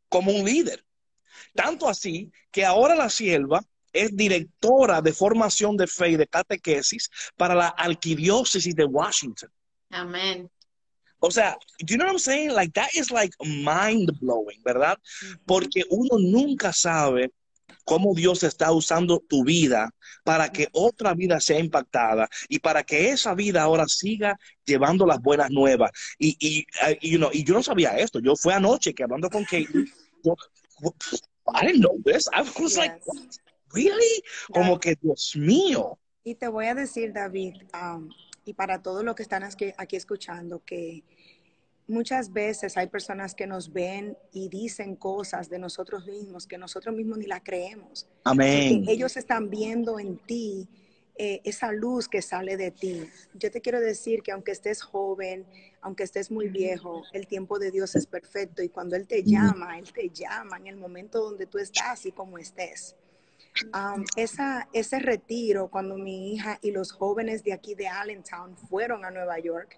[0.09, 0.83] como un líder.
[1.53, 7.09] Tanto así que ahora la sierva es directora de formación de fe y de catequesis
[7.37, 9.49] para la arquidiócesis de Washington.
[9.89, 10.49] Amén.
[11.21, 12.53] O sea, do you know what I'm saying?
[12.53, 14.97] Like that is like mind blowing, ¿verdad?
[15.45, 17.31] Porque uno nunca sabe
[17.89, 19.89] cómo Dios está usando tu vida
[20.23, 25.19] para que otra vida sea impactada y para que esa vida ahora siga llevando las
[25.19, 25.89] buenas nuevas.
[26.19, 28.19] Y, y, uh, you know, y yo no sabía esto.
[28.19, 29.67] Yo fui anoche que hablando con Kate,
[30.23, 30.35] yo,
[31.47, 32.29] I didn't know this.
[32.31, 33.17] I was like, what?
[33.73, 34.23] really?
[34.53, 35.97] Como que, Dios mío.
[36.23, 38.07] Y te voy a decir, David, um,
[38.45, 41.03] y para todos los que están aquí, aquí escuchando, que
[41.89, 46.95] muchas veces hay personas que nos ven y dicen cosas de nosotros mismos que nosotros
[46.95, 48.07] mismos ni la creemos.
[48.23, 48.85] Amén.
[48.87, 50.69] Ellos están viendo en ti
[51.15, 53.09] eh, esa luz que sale de ti.
[53.33, 55.45] Yo te quiero decir que aunque estés joven,
[55.81, 59.79] aunque estés muy viejo, el tiempo de Dios es perfecto y cuando Él te llama,
[59.79, 62.95] Él te llama en el momento donde tú estás y como estés.
[63.73, 69.03] Um, esa, ese retiro, cuando mi hija y los jóvenes de aquí de Allentown fueron
[69.03, 69.77] a Nueva York,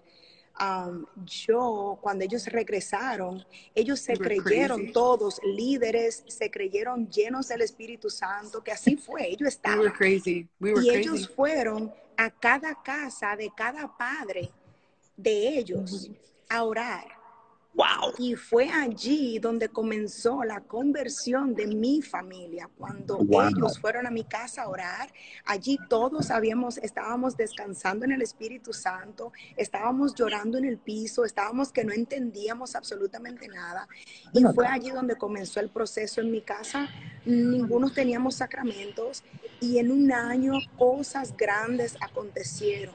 [0.60, 4.92] um, yo, cuando ellos regresaron, ellos se were creyeron crazy.
[4.92, 9.92] todos líderes, se creyeron llenos del Espíritu Santo, que así fue, ellos We were estaban.
[9.92, 10.48] crazy.
[10.60, 11.00] We were Y crazy.
[11.00, 14.50] ellos fueron a cada casa de cada padre
[15.16, 16.10] de ellos
[16.48, 17.21] a orar.
[17.74, 18.12] Wow.
[18.18, 22.68] Y fue allí donde comenzó la conversión de mi familia.
[22.76, 23.48] Cuando Wow.
[23.48, 25.10] ellos fueron a mi casa a orar,
[25.46, 31.72] allí todos habíamos, estábamos descansando en el Espíritu Santo, estábamos llorando en el piso, estábamos
[31.72, 33.88] que no entendíamos absolutamente nada.
[34.34, 36.88] Y fue allí donde comenzó el proceso en mi casa.
[37.24, 39.24] Ninguno teníamos sacramentos
[39.60, 42.94] y en un año cosas grandes acontecieron.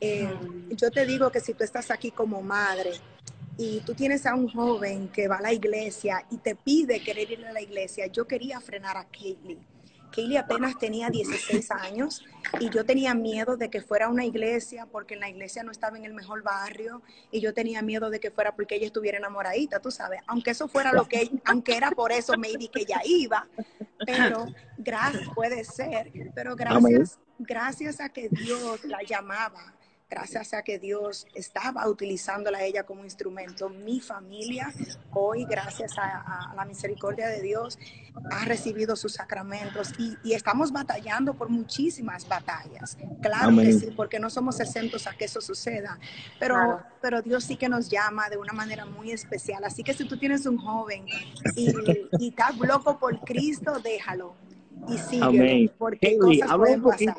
[0.00, 0.28] Eh,
[0.70, 2.92] yo te digo que si tú estás aquí como madre,
[3.56, 7.30] y tú tienes a un joven que va a la iglesia y te pide querer
[7.30, 9.58] ir a la iglesia, yo quería frenar a Kaylee.
[10.14, 12.24] Kaylee apenas tenía 16 años
[12.60, 15.72] y yo tenía miedo de que fuera a una iglesia porque en la iglesia no
[15.72, 19.18] estaba en el mejor barrio y yo tenía miedo de que fuera porque ella estuviera
[19.18, 23.00] enamoradita, tú sabes, aunque eso fuera lo que, aunque era por eso maybe que ella
[23.04, 23.48] iba,
[24.06, 24.46] pero
[24.78, 29.74] gracias, puede ser, pero gracias, gracias a que Dios la llamaba,
[30.14, 34.72] gracias a que Dios estaba utilizándola a ella como instrumento, mi familia
[35.12, 37.78] hoy, gracias a, a la misericordia de Dios,
[38.30, 42.96] ha recibido sus sacramentos y, y estamos batallando por muchísimas batallas.
[43.20, 43.80] Claro que Amén.
[43.80, 45.98] sí, porque no somos exentos a que eso suceda,
[46.38, 46.82] pero, Claro.
[47.02, 49.64] pero Dios sí que nos llama de una manera muy especial.
[49.64, 51.06] Así que si tú tienes un joven
[51.56, 51.70] y,
[52.20, 54.36] y estás loco por Cristo, déjalo
[54.88, 55.72] y síguelo, Amén.
[55.76, 57.16] porque cosas habla pueden un pasar.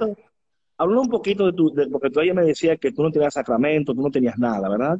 [0.77, 3.33] Habla un poquito de tu, de, porque tú ayer me decías que tú no tenías
[3.33, 4.99] sacramento, tú no tenías nada, ¿verdad?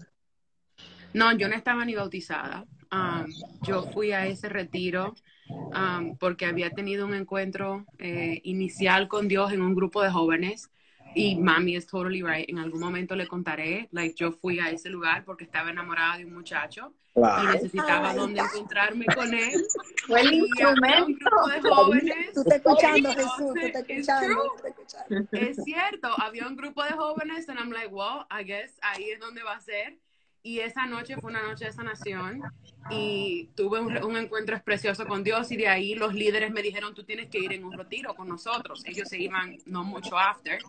[1.14, 2.66] No, yo no estaba ni bautizada.
[2.92, 3.26] Um,
[3.64, 5.16] yo fui a ese retiro
[5.50, 10.70] um, porque había tenido un encuentro eh, inicial con Dios en un grupo de jóvenes.
[11.16, 12.50] Y mami es totally right.
[12.50, 16.26] En algún momento le contaré, like yo fui a ese lugar porque estaba enamorada de
[16.26, 17.44] un muchacho y Wow.
[17.54, 19.66] necesitaba Ay, donde encontrarme con él.
[20.06, 20.68] Fue el Y había
[21.06, 21.30] un instrumento.
[21.30, 22.34] grupo de jóvenes.
[22.34, 25.28] Tú estás escuchando, Jesús, tú escuchando, escuchando.
[25.32, 29.20] Es cierto, había un grupo de jóvenes and I'm like, well, I guess ahí es
[29.20, 29.98] donde va a ser.
[30.46, 32.44] Y esa noche fue una noche de sanación
[32.92, 36.94] y tuve un, un encuentro precioso con Dios y de ahí los líderes me dijeron,
[36.94, 38.84] tú tienes que ir en un retiro con nosotros.
[38.86, 40.60] Ellos se iban no mucho after.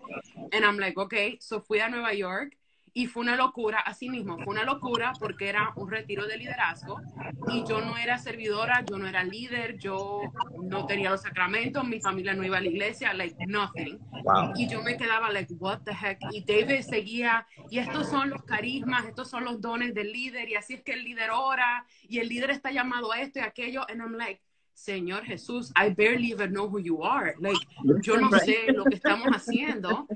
[0.50, 2.56] And I'm like, okay, so fui a Nueva York
[2.96, 6.98] y fue una locura, así mismo, fue una locura porque era un retiro de liderazgo
[7.52, 10.22] y yo no era servidora, yo no era líder, yo
[10.62, 13.98] no tenía los sacramentos, mi familia no iba a la iglesia, like nothing.
[14.24, 14.54] Wow.
[14.56, 16.18] Y yo me quedaba like, what the heck?
[16.32, 20.54] Y David seguía, y estos son los carismas, estos son los dones del líder, y
[20.54, 23.82] así es que el líder ora, y el líder está llamado a esto y aquello,
[23.90, 24.40] and I'm like,
[24.77, 27.35] Señor Jesús, I barely even know who you are.
[27.41, 27.57] Like,
[28.03, 30.07] yo no sé lo que estamos haciendo.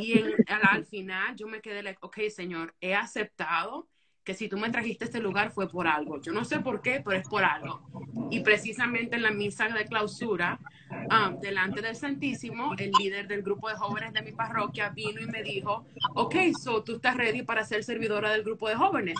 [0.00, 3.86] Y en- al, al final yo me quedé like, ok, Señor, he aceptado
[4.28, 6.20] que si tú me trajiste a este lugar fue por algo.
[6.20, 7.80] Yo no sé por qué, pero es por algo.
[8.30, 10.60] Y precisamente en la misa de clausura,
[10.90, 15.26] um, delante del Santísimo, el líder del grupo de jóvenes de mi parroquia vino y
[15.28, 19.16] me dijo, ok, so tú estás ready para ser servidora del grupo de jóvenes.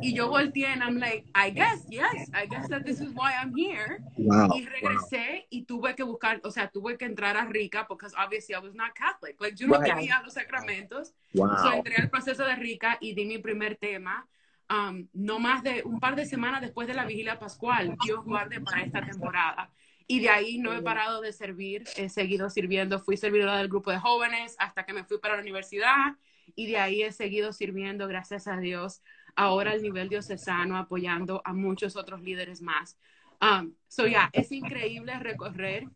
[0.00, 3.32] Y yo volteé and I'm like, I guess, yes, I guess that this is why
[3.32, 3.98] I'm here.
[4.16, 8.54] y regresé y tuve que buscar, o sea, tuve que entrar a Rica porque obviously
[8.54, 9.34] I was not Catholic.
[9.40, 11.12] Like, yo no tenía los sacramentos.
[11.32, 14.28] So entré al proceso de Rica y di mi primer tema
[14.74, 18.60] Um, no más de un par de semanas después de la vigilia pascual, Dios guarde
[18.60, 19.70] para esta temporada.
[20.06, 23.90] Y de ahí no he parado de servir, he seguido sirviendo, fui servidora del grupo
[23.90, 26.16] de jóvenes hasta que me fui para la universidad
[26.56, 29.02] y de ahí he seguido sirviendo, gracias a Dios,
[29.36, 32.98] ahora al nivel diocesano, apoyando a muchos otros líderes más.
[33.40, 35.88] Um, so ya, es increíble recorrer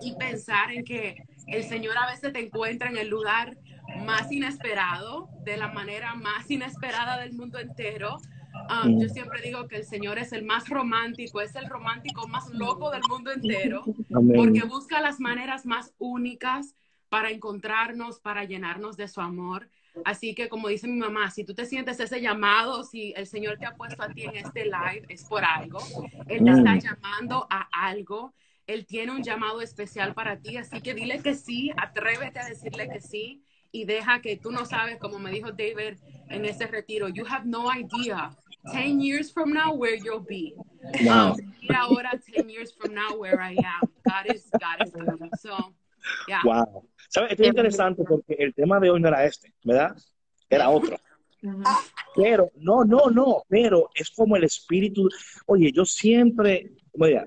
[0.00, 3.56] y pensar en que el Señor a veces te encuentra en el lugar
[3.98, 8.18] más inesperado, de la manera más inesperada del mundo entero.
[8.70, 12.48] Um, yo siempre digo que el Señor es el más romántico, es el romántico más
[12.50, 16.74] loco del mundo entero, porque busca las maneras más únicas
[17.08, 19.68] para encontrarnos, para llenarnos de su amor.
[20.04, 23.58] Así que como dice mi mamá, si tú te sientes ese llamado, si el Señor
[23.58, 25.80] te ha puesto a ti en este live, es por algo.
[26.28, 28.32] Él te está llamando a algo.
[28.66, 32.88] Él tiene un llamado especial para ti, así que dile que sí, atrévete a decirle
[32.88, 35.98] que sí y deja que tú no sabes, como me dijo David
[36.28, 38.30] en ese retiro, you have no idea
[38.70, 40.54] 10 years from now where you'll be.
[41.04, 41.36] Wow.
[41.60, 43.88] y ahora 10 years from now where I am.
[44.04, 45.30] God is, God is good.
[45.40, 45.74] So,
[46.28, 46.42] yeah.
[46.44, 46.84] Wow.
[47.08, 47.32] ¿Sabes?
[47.32, 49.96] Esto es interesante porque el tema de hoy no era este, ¿verdad?
[50.48, 50.96] Era otro.
[52.14, 55.08] Pero, no, no, no, pero es como el espíritu.
[55.46, 57.20] Oye, yo siempre, oye,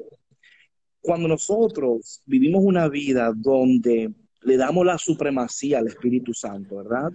[1.01, 4.11] cuando nosotros vivimos una vida donde
[4.45, 7.11] le damos la supremacía al Espíritu Santo, ¿verdad?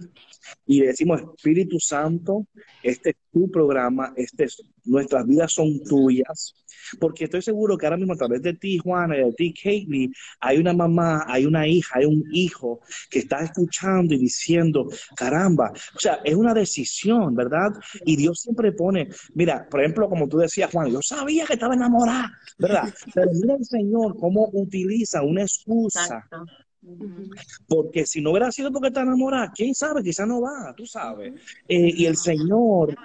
[0.65, 2.45] Y decimos, Espíritu Santo,
[2.83, 6.53] este es tu programa, este es, nuestras vidas son tuyas,
[6.99, 10.11] porque estoy seguro que ahora mismo a través de ti, Juana, de ti, Kaylee,
[10.41, 15.71] hay una mamá, hay una hija, hay un hijo que está escuchando y diciendo, caramba,
[15.95, 17.71] o sea, es una decisión, ¿verdad?
[18.05, 21.75] Y Dios siempre pone, mira, por ejemplo, como tú decías, Juan, yo sabía que estaba
[21.75, 22.93] enamorada, ¿verdad?
[23.13, 26.27] Pero mira el Señor cómo utiliza una excusa.
[27.67, 31.33] Porque si no hubiera sido porque está enamorada, quién sabe, quizá no va, tú sabes.
[31.67, 32.95] Eh, y el Señor,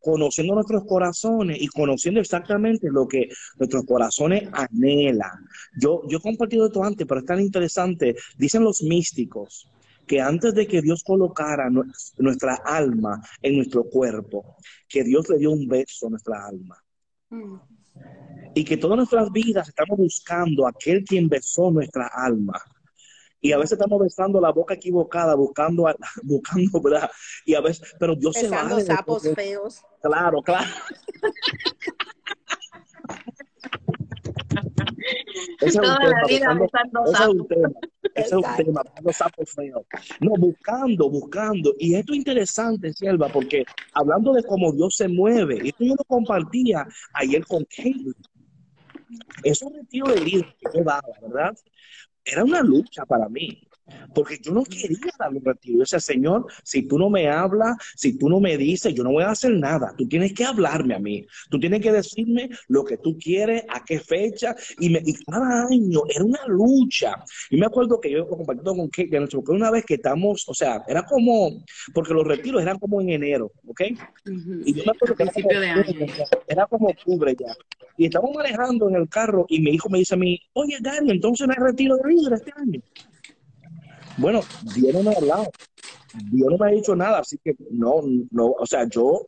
[0.00, 3.28] conociendo nuestros corazones y conociendo exactamente lo que
[3.58, 5.46] nuestros corazones anhelan.
[5.80, 8.14] Yo, yo he compartido esto antes, pero es tan interesante.
[8.38, 9.68] Dicen los místicos
[10.06, 11.68] que antes de que Dios colocara
[12.18, 14.56] nuestra alma en nuestro cuerpo,
[14.88, 16.76] que Dios le dio un beso a nuestra alma.
[17.30, 17.56] Mm.
[18.54, 22.62] Y que todas nuestras vidas estamos buscando a aquel quien besó nuestra alma
[23.44, 25.84] y a veces estamos besando la boca equivocada, buscando,
[26.22, 27.10] buscando, ¿verdad?
[27.44, 28.80] Y a veces, pero Dios se va.
[28.80, 29.82] sapos feos.
[30.02, 30.66] Claro, claro.
[35.60, 37.48] Ese Toda es un la vida besando ese es un sapos.
[37.48, 37.68] tema.
[38.14, 39.82] Ese es un tema, buscando sapos feos.
[40.20, 41.74] No, buscando, buscando.
[41.78, 46.04] Y esto es interesante, Sierva, porque hablando de cómo Dios se mueve, esto yo lo
[46.04, 48.04] compartía ayer con Kate.
[49.42, 51.54] Es un retiro de vida que yo daba, ¿verdad?
[52.24, 53.68] Era una lucha para mí,
[54.14, 55.74] porque yo no quería dar un retiro.
[55.74, 59.12] Yo decía, Señor, si tú no me hablas, si tú no me dices, yo no
[59.12, 59.94] voy a hacer nada.
[59.96, 61.26] Tú tienes que hablarme a mí.
[61.50, 64.54] Tú tienes que decirme lo que tú quieres, a qué fecha.
[64.78, 67.24] Y, me, y cada año era una lucha.
[67.50, 70.82] Y me acuerdo que yo compartiendo con Kate, que una vez que estamos, o sea,
[70.88, 73.82] era como, porque los retiros eran como en enero, ¿ok?
[74.64, 75.84] Y yo me acuerdo que era como, de año.
[76.48, 77.54] era como octubre ya.
[77.96, 81.10] Y estamos manejando en el carro y mi hijo me dice a mí, oye, Dani,
[81.10, 82.80] entonces no hay retiro de líder este año.
[84.16, 84.40] Bueno,
[84.74, 85.50] Dios no me ha hablado.
[86.30, 89.26] Dios no me ha dicho nada, así que no, no, o sea, yo,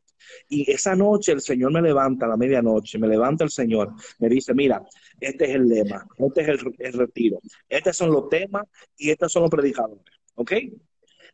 [0.49, 4.29] y esa noche el Señor me levanta a la medianoche, me levanta el Señor, me
[4.29, 4.83] dice, mira,
[5.21, 8.65] este es el lema, este es el, el retiro, estos son los temas
[8.97, 10.05] y estos son los predicadores,
[10.37, 10.53] ¿ok?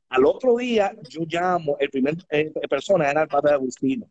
[0.09, 4.07] Al otro día yo llamo, el primer eh, persona era el Padre Agustino.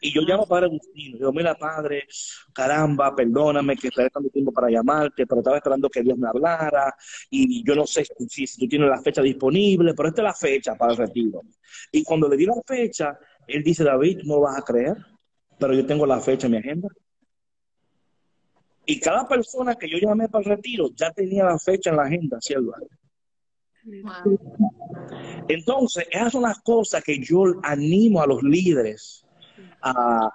[0.00, 2.08] Y yo llamo a Padre Agustino, digo, mira Padre,
[2.52, 6.96] caramba, perdóname que esperé tanto tiempo para llamarte, pero estaba esperando que Dios me hablara
[7.30, 10.34] y yo no sé si, si tú tienes la fecha disponible, pero esta es la
[10.34, 11.42] fecha para el retiro.
[11.92, 14.96] Y cuando le di la fecha, él dice, David, no lo vas a creer,
[15.58, 16.88] pero yo tengo la fecha en mi agenda.
[18.84, 22.04] Y cada persona que yo llamé para el retiro ya tenía la fecha en la
[22.04, 22.72] agenda, ¿cierto?
[23.84, 24.38] Wow.
[25.46, 29.24] Entonces, esas son las cosas que yo animo a los líderes
[29.82, 30.30] a,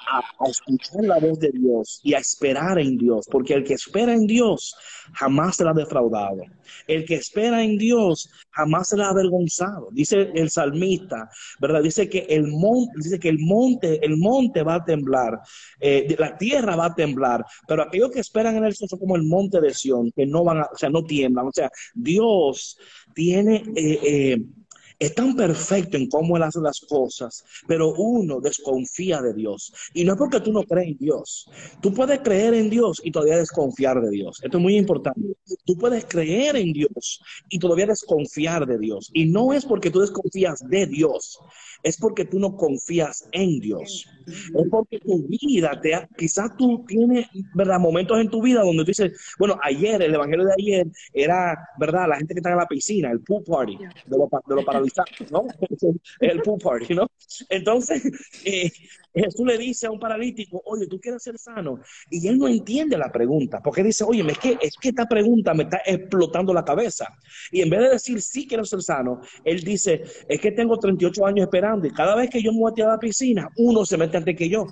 [0.47, 4.25] escuchar la voz de Dios y a esperar en Dios, porque el que espera en
[4.27, 4.75] Dios
[5.13, 6.41] jamás será defraudado.
[6.87, 9.89] El que espera en Dios jamás será avergonzado.
[9.91, 11.29] Dice el salmista,
[11.59, 11.81] ¿verdad?
[11.81, 15.39] Dice que el monte, dice que el monte, el monte va a temblar,
[15.79, 19.23] eh, la tierra va a temblar, pero aquellos que esperan en él son como el
[19.23, 21.47] monte de Sión, que no van a, o sea, no tiemblan.
[21.47, 22.77] O sea, Dios
[23.13, 24.37] tiene eh, eh,
[25.03, 29.73] es tan perfecto en cómo Él hace las cosas, pero uno desconfía de Dios.
[29.93, 31.49] Y no es porque tú no crees en Dios.
[31.81, 34.39] Tú puedes creer en Dios y todavía desconfiar de Dios.
[34.41, 35.35] Esto es muy importante.
[35.65, 39.09] Tú puedes creer en Dios y todavía desconfiar de Dios.
[39.13, 41.39] Y no es porque tú desconfías de Dios,
[41.83, 44.07] es porque tú no confías en Dios.
[44.25, 47.79] Es porque tu vida, te quizás tú tienes, ¿verdad?
[47.79, 52.07] Momentos en tu vida donde tú dices, bueno, ayer, el evangelio de ayer era, ¿verdad?
[52.07, 54.92] La gente que está en la piscina, el pool party, de los de
[55.31, 55.45] ¿no?
[56.19, 57.07] el pool party, ¿no?
[57.49, 58.03] Entonces,
[58.45, 58.71] eh,
[59.13, 61.79] Jesús le dice a un paralítico, oye, ¿tú quieres ser sano?
[62.09, 65.53] Y él no entiende la pregunta, porque dice, oye, es que, es que esta pregunta
[65.53, 67.07] me está explotando la cabeza.
[67.51, 71.25] Y en vez de decir, sí quiero ser sano, él dice, es que tengo 38
[71.25, 74.17] años esperando y cada vez que yo me voy a la piscina, uno se mete
[74.17, 74.65] antes que yo.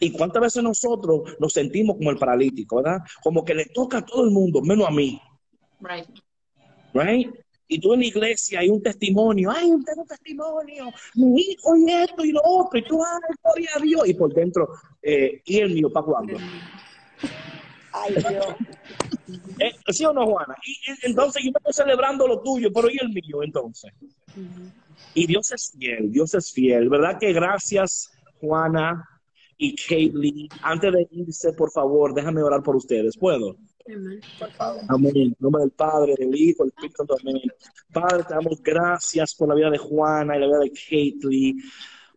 [0.00, 2.98] ¿Y cuántas veces nosotros nos sentimos como el paralítico, verdad?
[3.22, 5.20] Como que le toca a todo el mundo, menos a mí.
[5.80, 6.08] Right.
[6.94, 7.30] Right?
[7.68, 12.24] Y tú en la iglesia hay un testimonio, ay, un testimonio, mi hijo y esto
[12.24, 14.68] y lo otro, y tú, ay, gloria a Dios, y por dentro,
[15.02, 16.38] eh, ¿y el mío para cuándo?
[17.92, 18.46] Ay, Dios.
[19.60, 20.54] Eh, ¿Sí o no, Juana?
[20.64, 23.92] Y, entonces yo me estoy celebrando lo tuyo, pero ¿y el mío entonces?
[25.12, 27.18] Y Dios es fiel, Dios es fiel, ¿verdad?
[27.18, 28.10] Que gracias,
[28.40, 29.06] Juana
[29.58, 30.48] y Kaylee.
[30.62, 33.56] Antes de irse, por favor, déjame orar por ustedes, ¿puedo?
[34.88, 35.16] Amén.
[35.16, 37.16] En nombre del Padre, del Hijo, del Espíritu Santo.
[37.20, 37.40] Amén.
[37.92, 41.54] Padre, te damos gracias por la vida de Juana y la vida de Kate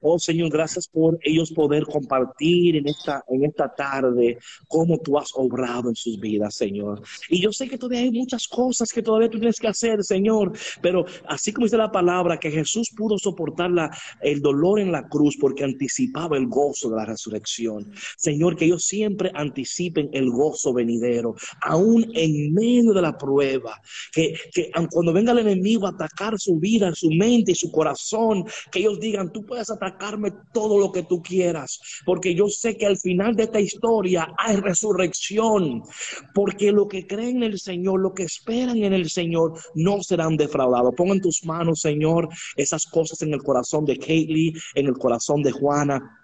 [0.04, 5.30] Oh Señor, gracias por ellos poder compartir en esta, en esta tarde cómo tú has
[5.36, 7.04] obrado en sus vidas, Señor.
[7.30, 10.54] Y yo sé que todavía hay muchas cosas que todavía tú tienes que hacer, Señor,
[10.82, 15.08] pero así como dice la palabra, que Jesús pudo soportar la, el dolor en la
[15.08, 17.92] cruz porque anticipaba el gozo de la resurrección.
[18.18, 23.80] Señor, que ellos siempre anticipen el gozo venidero, aún en medio de la prueba,
[24.12, 28.46] que, que cuando venga el enemigo a atacar su vida, su mente y su corazón,
[28.72, 29.91] que ellos digan, tú puedes atacar
[30.54, 34.58] todo lo que tú quieras, porque yo sé que al final de esta historia hay
[34.58, 35.84] resurrección,
[36.34, 40.38] porque lo que creen en el Señor, lo que esperan en el Señor, no serán
[40.38, 40.94] defraudados.
[40.96, 45.42] Pon en tus manos, Señor, esas cosas en el corazón de Kaylee, en el corazón
[45.42, 46.18] de Juana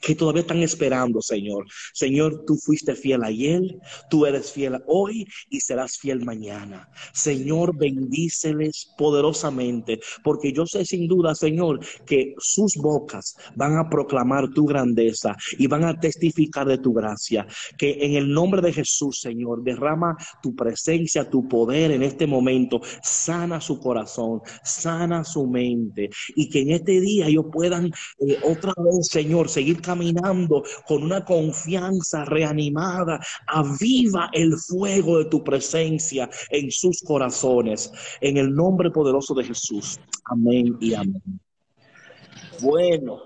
[0.00, 1.66] que todavía están esperando, Señor.
[1.92, 3.62] Señor, tú fuiste fiel ayer,
[4.10, 6.88] tú eres fiel hoy y serás fiel mañana.
[7.12, 14.52] Señor, bendíceles poderosamente, porque yo sé sin duda, Señor, que sus bocas van a proclamar
[14.52, 17.46] tu grandeza y van a testificar de tu gracia.
[17.76, 22.80] Que en el nombre de Jesús, Señor, derrama tu presencia, tu poder en este momento,
[23.02, 28.72] sana su corazón, sana su mente y que en este día ellos puedan eh, otra
[28.76, 33.18] vez, Señor, seguir caminando con una confianza reanimada.
[33.46, 37.90] Aviva el fuego de tu presencia en sus corazones.
[38.20, 39.98] En el nombre poderoso de Jesús.
[40.24, 41.40] Amén y amén.
[42.60, 43.22] Bueno,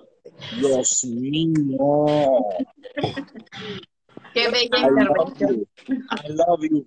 [0.59, 2.07] Dios mío.
[4.33, 5.67] Qué bella intervención.
[5.89, 6.87] I love you.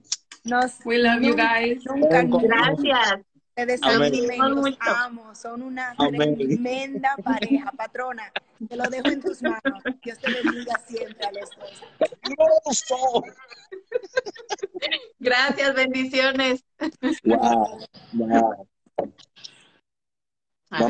[0.85, 1.83] We love you guys.
[1.83, 3.34] Gracias.
[3.57, 8.29] Ustedes son los amo, son una tremenda pareja, patrona.
[8.67, 9.81] Te lo dejo en tus manos.
[10.03, 11.49] Dios te bendiga siempre a los
[12.89, 13.23] dos.
[15.19, 16.65] Gracias, bendiciones.
[17.23, 17.79] Wow,
[18.11, 18.67] wow.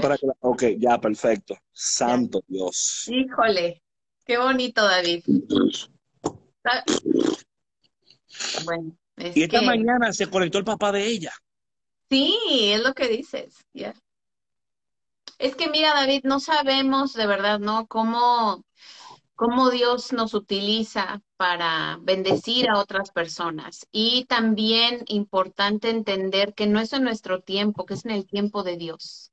[0.01, 1.55] para que ok, ya, perfecto.
[1.71, 3.07] Santo Dios.
[3.09, 3.83] Híjole,
[4.25, 5.23] qué bonito, David.
[8.63, 11.31] Bueno, es y esta mañana se conectó el papá de ella.
[12.09, 13.63] Sí, es lo que dices.
[15.37, 17.87] Es que mira, David, no sabemos de verdad, ¿no?
[17.87, 18.63] Cómo,
[19.35, 23.85] cómo Dios nos utiliza para bendecir a otras personas.
[23.91, 28.63] Y también importante entender que no es en nuestro tiempo, que es en el tiempo
[28.63, 29.31] de Dios,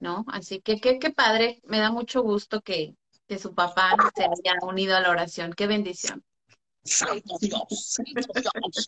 [0.00, 0.24] ¿no?
[0.28, 2.96] Así que qué, qué padre, me da mucho gusto que,
[3.28, 5.52] que su papá se haya unido a la oración.
[5.52, 6.24] Qué bendición.
[6.84, 8.22] Santo Dios, Santo
[8.72, 8.86] Dios.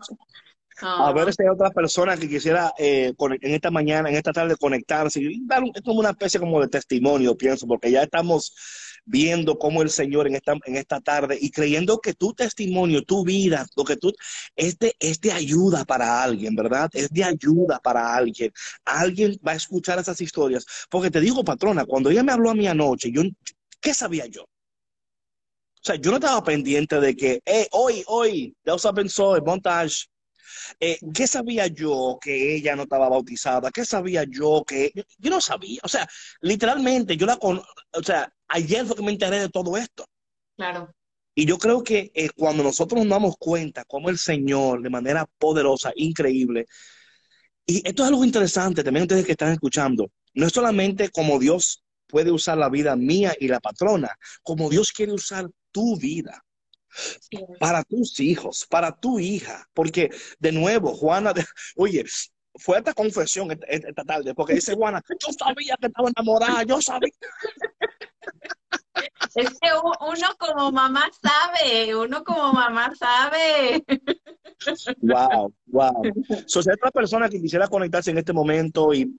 [0.81, 4.57] A ver si hay otra persona que quisiera eh, en esta mañana, en esta tarde,
[4.57, 8.55] conectarse y dar es como una especie como de testimonio, pienso, porque ya estamos
[9.07, 13.25] viendo cómo el Señor en esta, en esta tarde y creyendo que tu testimonio, tu
[13.25, 14.12] vida, lo que tú,
[14.57, 16.91] es de, es de ayuda para alguien, ¿verdad?
[16.93, 18.51] Es de ayuda para alguien.
[18.85, 20.66] Alguien va a escuchar esas historias.
[20.91, 23.22] Porque te digo, patrona, cuando ella me habló a mí anoche, yo,
[23.81, 24.47] ¿qué sabía yo?
[25.85, 30.07] sea, yo no estaba pendiente de que, eh, hoy, hoy, Dios pensó el montage.
[30.81, 33.71] Eh, ¿Qué sabía yo que ella no estaba bautizada?
[33.71, 35.81] ¿Qué sabía yo que yo, no sabía?
[35.83, 36.09] O sea,
[36.41, 40.07] literalmente yo la con, o sea, ayer fue que me enteré de todo esto.
[40.57, 40.95] Claro.
[41.35, 45.27] Y yo creo que eh, cuando nosotros nos damos cuenta cómo el Señor, de manera
[45.39, 46.67] poderosa, increíble,
[47.67, 51.83] y esto es algo interesante también ustedes que están escuchando, no es solamente como Dios
[52.07, 56.44] puede usar la vida mía y la patrona, como Dios quiere usar tu vida
[57.59, 61.33] para tus hijos, para tu hija, porque de nuevo, Juana,
[61.77, 62.05] oye,
[62.57, 67.11] fue esta confesión esta, tarde, porque dice Juana, yo sabía que estaba enamorada, yo sabía.
[69.35, 69.69] Es que
[70.01, 73.85] uno como mamá sabe, uno como mamá sabe.
[75.03, 76.03] Wow, wow.
[76.47, 79.19] So, si hay otra persona que quisiera conectarse en este momento y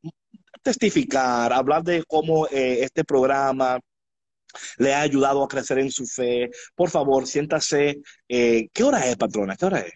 [0.64, 3.78] testificar, hablar de cómo eh, este programa
[4.78, 8.02] le ha ayudado a crecer en su fe, por favor, siéntase.
[8.28, 9.56] Eh, ¿Qué hora es, patrona?
[9.56, 9.94] ¿Qué hora es?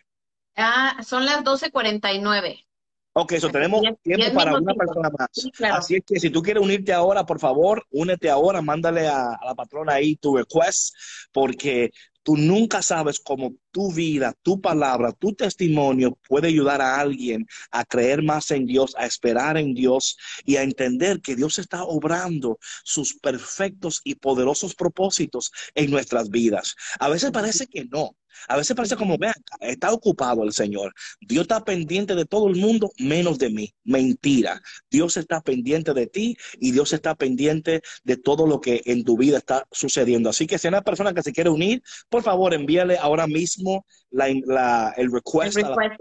[0.56, 2.66] Ah, son las 12.49.
[3.14, 5.30] Ok, eso tenemos tiempo para una persona más.
[5.72, 9.46] Así es que si tú quieres unirte ahora, por favor, únete ahora, mándale a, a
[9.46, 10.96] la patrona ahí tu request,
[11.32, 11.92] porque
[12.30, 17.84] tú nunca sabes cómo tu vida, tu palabra, tu testimonio puede ayudar a alguien a
[17.84, 20.16] creer más en Dios, a esperar en Dios
[20.46, 26.76] y a entender que Dios está obrando sus perfectos y poderosos propósitos en nuestras vidas.
[27.00, 28.16] A veces parece que no.
[28.48, 30.94] A veces parece como, vean, está ocupado el Señor.
[31.20, 33.74] Dios está pendiente de todo el mundo menos de mí.
[33.84, 34.62] Mentira.
[34.90, 39.18] Dios está pendiente de ti y Dios está pendiente de todo lo que en tu
[39.18, 40.30] vida está sucediendo.
[40.30, 41.84] Así que si hay una persona que se quiere unir,
[42.24, 45.58] favor, envíale ahora mismo la, el request.
[45.58, 45.92] A la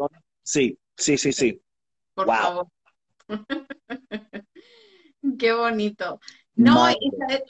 [0.42, 1.60] sí, sí, sí, sí.
[2.14, 2.66] Por favor.
[5.38, 6.20] Qué bonito.
[6.54, 6.88] No,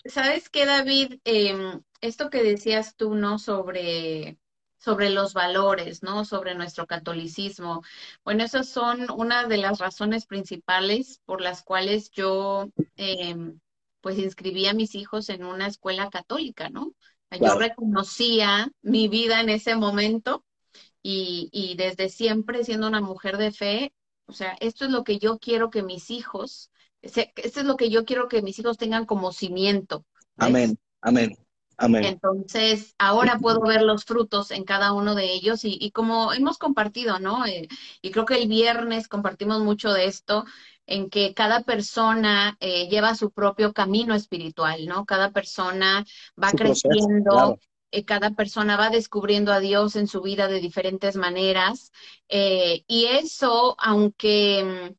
[0.04, 3.38] sabes, qué, David, em, esto que decías tú, ¿no?
[3.38, 4.38] Sobre
[4.78, 6.24] sobre los valores, ¿no?
[6.24, 7.82] Sobre nuestro catolicismo.
[8.24, 13.58] Bueno, esas son una de las razones principales por las cuales yo, em,
[14.00, 16.92] pues, inscribí a mis hijos en una escuela católica, ¿no?
[17.40, 20.44] Yo reconocía mi vida en ese momento
[21.02, 23.92] y, y desde siempre siendo una mujer de fe,
[24.26, 26.70] o sea, esto es lo que yo quiero que mis hijos,
[27.00, 30.04] esto es lo que yo quiero que mis hijos tengan como cimiento.
[30.36, 31.36] Amén, amén.
[31.80, 37.18] Entonces, ahora puedo ver los frutos en cada uno de ellos y, como hemos compartido,
[37.18, 37.46] ¿no?
[37.46, 37.68] Eh,
[38.02, 40.44] y creo que el viernes compartimos mucho de esto,
[40.88, 45.04] en que cada persona eh, lleva su propio camino espiritual, ¿no?
[45.04, 46.04] Cada persona
[46.42, 47.58] va creciendo.
[47.90, 51.92] Eh, cada persona va descubriendo a Dios en su vida de diferentes maneras.
[52.28, 54.94] y eso, aunque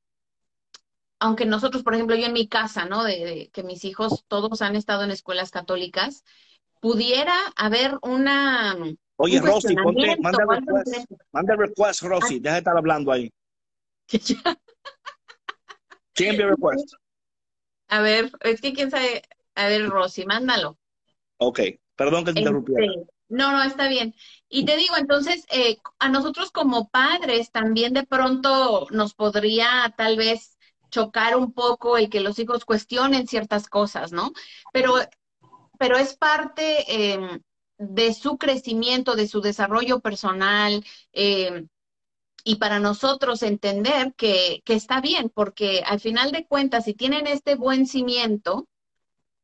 [1.19, 3.03] aunque nosotros, por ejemplo, yo en mi casa, ¿no?
[3.03, 6.23] de, que mis hijos todos han estado en escuelas católicas,
[6.79, 8.75] pudiera haber una...
[9.17, 13.29] Oye, Rosy, ponte, manda request, manda request, Rosy, deja de estar hablando ahí.
[16.19, 16.93] ¿Quién envía request?
[17.87, 19.23] A ver, es que quién sabe,
[19.55, 20.77] a ver, Rosy, mándalo.
[21.37, 21.61] Ok,
[21.95, 22.85] perdón que te interrumpiera.
[22.85, 24.13] Este, no, no, está bien.
[24.49, 30.17] Y te digo, entonces, eh, a nosotros como padres también de pronto nos podría tal
[30.17, 30.57] vez
[30.91, 34.33] chocar un poco el que los hijos cuestionen ciertas cosas, ¿no?
[34.73, 34.95] Pero
[35.79, 37.41] pero es parte em,
[37.77, 40.83] de su crecimiento, de su desarrollo personal.
[41.13, 41.69] Em,
[42.49, 47.53] y para nosotros entender que, está bien, porque al final de cuentas, si tienen este
[47.53, 48.67] buen cimiento,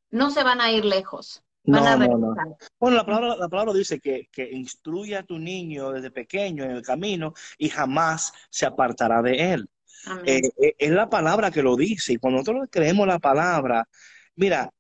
[0.10, 1.43] no se van a ir lejos.
[1.64, 2.36] Van a no,
[2.80, 6.72] Bueno, la palabra, la palabra dice que, que instruye a tu niño desde pequeño en
[6.72, 9.70] el camino y jamás se apartará de él.
[10.26, 13.88] Eh, eh, es la palabra que lo dice y cuando nosotros creemos la palabra,
[14.36, 14.72] Mira.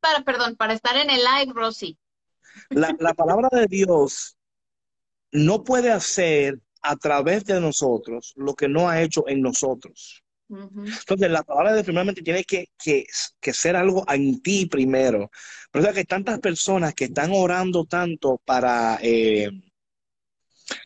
[0.00, 1.98] para, perdón, para estar en el live, Rosy.
[2.68, 4.36] La, palabra de Dios
[5.32, 10.22] no puede hacer a través de nosotros lo que no ha hecho en nosotros.
[10.50, 15.30] Entonces, la palabra de primeramente tiene que, que, ser algo en ti primero.
[15.70, 19.48] Pero es que tantas personas que están orando tanto para eh,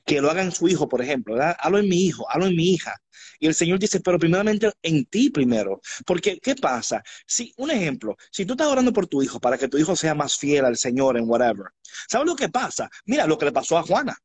[0.04, 1.56] que lo hagan su hijo, por ejemplo, ¿verdad?
[1.58, 2.94] Hazlo en mi hijo, hazlo en mi hija.
[3.38, 5.80] Y el Señor dice, pero primeramente en ti primero.
[6.06, 7.02] Porque, ¿qué pasa?
[7.26, 10.14] Si, un ejemplo, si tú estás orando por tu hijo para que tu hijo sea
[10.14, 11.66] más fiel al Señor en whatever,
[12.08, 12.88] ¿sabes lo que pasa?
[13.06, 14.16] Mira lo que le pasó a Juana.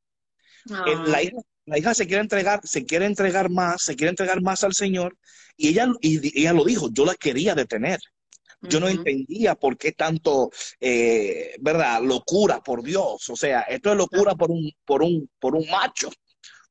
[0.69, 1.37] Eh, la, hija,
[1.69, 5.17] la, hija, se quiere entregar, se quiere entregar más, se quiere entregar más al Señor,
[5.55, 7.99] y ella, y ella lo dijo, yo la quería detener.
[8.61, 10.51] Yo no entendía por qué tanto,
[10.81, 12.01] eh, ¿verdad?
[12.01, 13.29] Locura por Dios.
[13.29, 16.09] O sea, esto es locura por un, por un, por un macho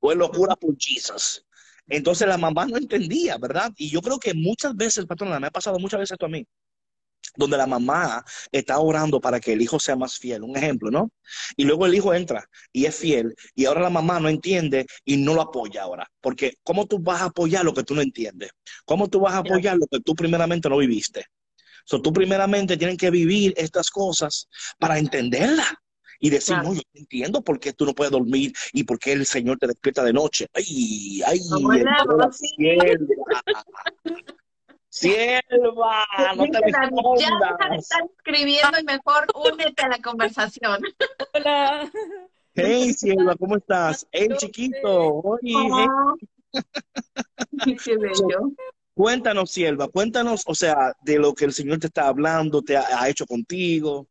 [0.01, 1.45] o es locura por Jesús.
[1.87, 3.73] Entonces la mamá no entendía, ¿verdad?
[3.77, 6.45] Y yo creo que muchas veces, patrona, me ha pasado muchas veces esto a mí.
[7.39, 11.13] Donde la mamá está orando para que el hijo sea más fiel, un ejemplo, ¿no?
[11.57, 15.17] Y luego el hijo entra y es fiel y ahora la mamá no entiende y
[15.17, 18.51] no lo apoya ahora, porque ¿cómo tú vas a apoyar lo que tú no entiendes?
[18.85, 21.27] ¿Cómo tú vas a apoyar lo que tú primeramente no viviste?
[21.85, 25.65] So, tú primeramente tienes que vivir estas cosas para entenderla
[26.21, 26.71] y decir, Claro.
[26.71, 29.69] no, yo entiendo por qué tú no puedes dormir y por qué el Señor te
[29.69, 30.49] despierta de noche.
[30.53, 32.57] Ay, ay, Hola, entró la Rosy.
[34.99, 36.05] Sierva.
[36.37, 37.79] No te ya deja de escondas.
[37.79, 40.81] estar escribiendo y mejor únete a la conversación.
[41.35, 41.91] Hola.
[42.55, 44.07] Hey, Sierva, ¿cómo estás?
[44.11, 45.21] Hey, chiquito.
[45.21, 45.55] Oye,
[47.65, 48.53] hey, qué bello.
[48.95, 53.01] Cuéntanos, Sierva, cuéntanos, o sea, de lo que el Señor te está hablando, te ha,
[53.01, 54.09] ha hecho contigo.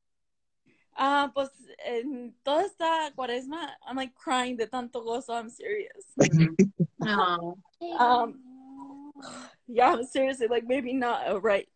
[0.96, 1.52] Ah, pues
[1.86, 5.34] en toda esta cuaresma, I'm like crying de tanto gozo.
[5.34, 6.06] I'm serious.
[7.00, 7.58] No.
[8.00, 8.42] Um,
[9.68, 11.68] yeah, I'm seriously like maybe not uh, right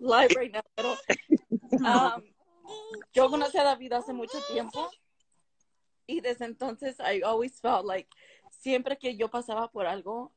[0.00, 0.96] live right now, pero
[1.84, 2.22] um,
[3.12, 4.88] yo conocí a David hace mucho tiempo
[6.06, 8.08] y desde entonces I always felt like
[8.50, 10.32] siempre que yo pasaba por algo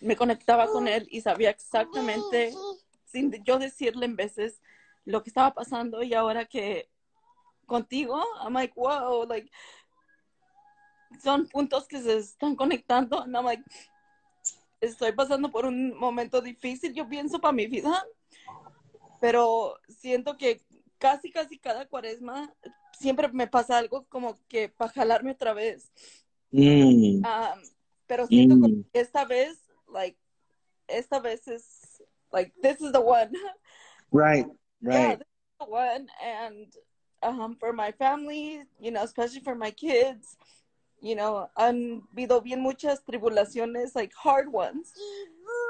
[0.00, 2.52] me conectaba con él y sabía exactamente
[3.04, 4.60] sin yo decirle en veces
[5.04, 6.90] lo que estaba pasando y ahora que
[7.66, 9.50] contigo I'm like wow like
[11.22, 13.62] son puntos que se están conectando and I'm like
[14.80, 18.04] estoy pasando por un momento difícil yo pienso para mi vida
[19.20, 20.60] pero siento que
[20.98, 22.52] casi, casi cada cuaresma
[22.98, 25.90] siempre me pasa algo como que para jalarme otra vez.
[26.52, 27.62] Mm, Um,
[28.06, 28.64] pero siento Mm.
[28.92, 29.58] que esta vez,
[29.88, 30.18] like,
[30.88, 32.02] esta vez es,
[32.32, 33.30] like, this is the one.
[34.10, 34.46] right,
[34.80, 35.18] Yeah, right.
[35.18, 36.08] this is the one.
[36.22, 36.74] And
[37.22, 40.36] um, for my family, you know, especially for my kids,
[41.00, 44.92] you know, han habido bien muchas tribulaciones, like, hard ones.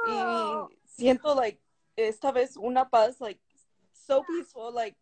[0.06, 1.60] Y siento, like,
[1.96, 3.40] esta vez una paz, like,
[3.92, 4.96] so peaceful, like,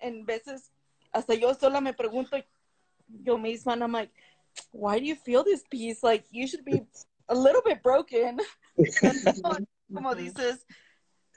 [0.00, 0.70] en veces
[1.12, 2.36] hasta yo sola me pregunto
[3.24, 4.12] yo misma, and I'm like,
[4.70, 6.02] why do you feel this peace?
[6.02, 6.82] Like, you should be
[7.28, 8.38] a little bit broken.
[9.92, 10.64] Como dices,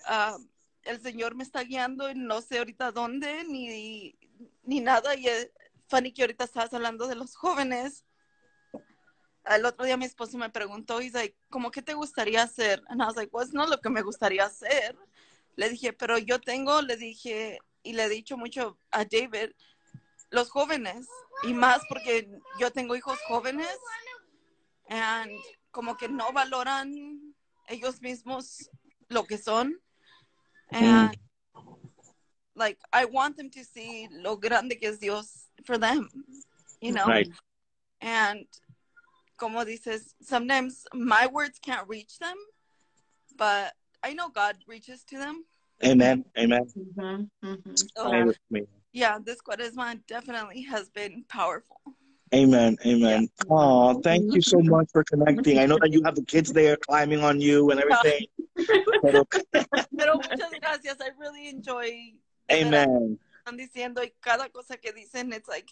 [0.08, 0.48] um,
[0.84, 4.16] el Señor me está guiando y no sé ahorita dónde ni,
[4.64, 5.16] ni nada.
[5.16, 5.50] Y es
[5.88, 8.06] funny que ahorita estabas hablando de los jóvenes.
[9.46, 12.82] El otro día mi esposo me preguntó, he's like, ¿cómo que te gustaría hacer?
[12.88, 14.98] And I was like, pues no lo que me gustaría hacer.
[15.56, 19.52] Le dije, pero yo tengo, le dije, y le he dicho mucho a David,
[20.30, 21.08] los jóvenes,
[21.44, 22.30] y más porque
[22.60, 23.78] yo tengo hijos jóvenes,
[24.89, 25.32] and
[25.72, 27.36] como que no valoran
[27.68, 28.70] ellos mismos
[29.10, 29.80] lo que son.
[30.72, 31.16] And
[32.56, 36.10] like, I want them to see lo grande que es Dios for them,
[36.82, 37.06] you know?
[37.06, 37.32] Right.
[38.02, 38.48] And
[39.38, 42.38] como dices, sometimes my words can't reach them,
[43.38, 43.74] but
[44.04, 45.46] I know God reaches to them.
[45.84, 46.66] Amen, amen.
[46.78, 47.90] Ujú, ujú.
[47.98, 51.82] So, Amen, yeah, this Quaresma definitely has been powerful.
[52.34, 52.78] amen.
[52.86, 53.30] amen.
[53.50, 55.60] Oh, thank you so much for connecting.
[55.60, 58.26] I know that you have the kids there climbing on you and everything.
[59.04, 59.28] Pero,
[59.98, 60.98] Pero muchas gracias.
[61.02, 62.14] I really enjoy
[62.52, 63.20] amen.
[63.44, 65.72] están diciendo y cada cosa que dicen, it's like,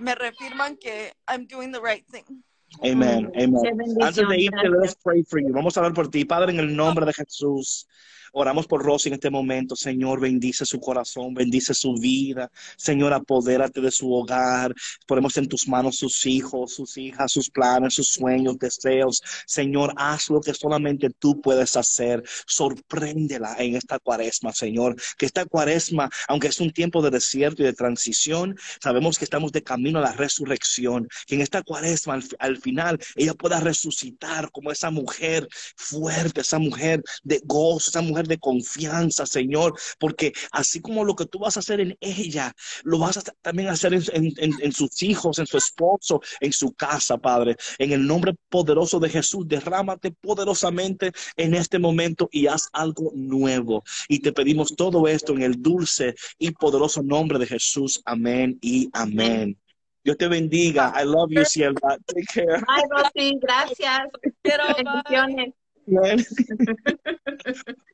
[0.00, 2.44] me reafirman que I'm doing the right thing.
[2.82, 3.30] Amen.
[3.34, 4.96] bendición, Antes de irte, let gracias.
[4.96, 5.52] us pray for you.
[5.52, 7.86] Vamos a orar por ti, Padre, en el nombre de Jesús.
[8.32, 12.50] Oramos por Rosy en este momento, Señor, bendice su corazón, bendice su vida.
[12.76, 14.74] Señor, apodérate de su hogar.
[15.06, 19.22] Ponemos en tus manos sus hijos, sus hijas, sus planes, sus sueños, deseos.
[19.46, 22.22] Señor, haz lo que solamente tú puedes hacer.
[22.46, 24.96] Sorpréndela en esta cuaresma, Señor.
[25.16, 29.52] Que esta cuaresma, aunque es un tiempo de desierto y de transición, sabemos que estamos
[29.52, 31.08] de camino a la resurrección.
[31.26, 36.58] Que en esta cuaresma, al, al final, ella pueda resucitar como esa mujer fuerte, esa
[36.58, 39.74] mujer de gozo, esa mujer de confianza, Señor.
[39.98, 42.52] Porque así como lo que tú vas a hacer en ella,
[42.84, 44.02] lo vas a también hacer en,
[44.36, 47.56] en- en- sus hijos, en su esposo, en su casa, Padre.
[47.78, 53.82] En el nombre poderoso de Jesús, derrámate poderosamente en este momento y haz algo nuevo.
[54.08, 58.00] Y te pedimos todo esto en el dulce y poderoso nombre de Jesús.
[58.04, 59.58] Amén y amén.
[60.04, 60.92] Dios te bendiga.
[61.00, 61.98] I love you, Sierva.
[62.06, 62.62] Take care.
[62.68, 64.00] Ay, Rosy, gracias.
[64.42, 64.84] Pero, bye.
[64.84, 65.54] Bendiciones.
[65.88, 66.26] Amen.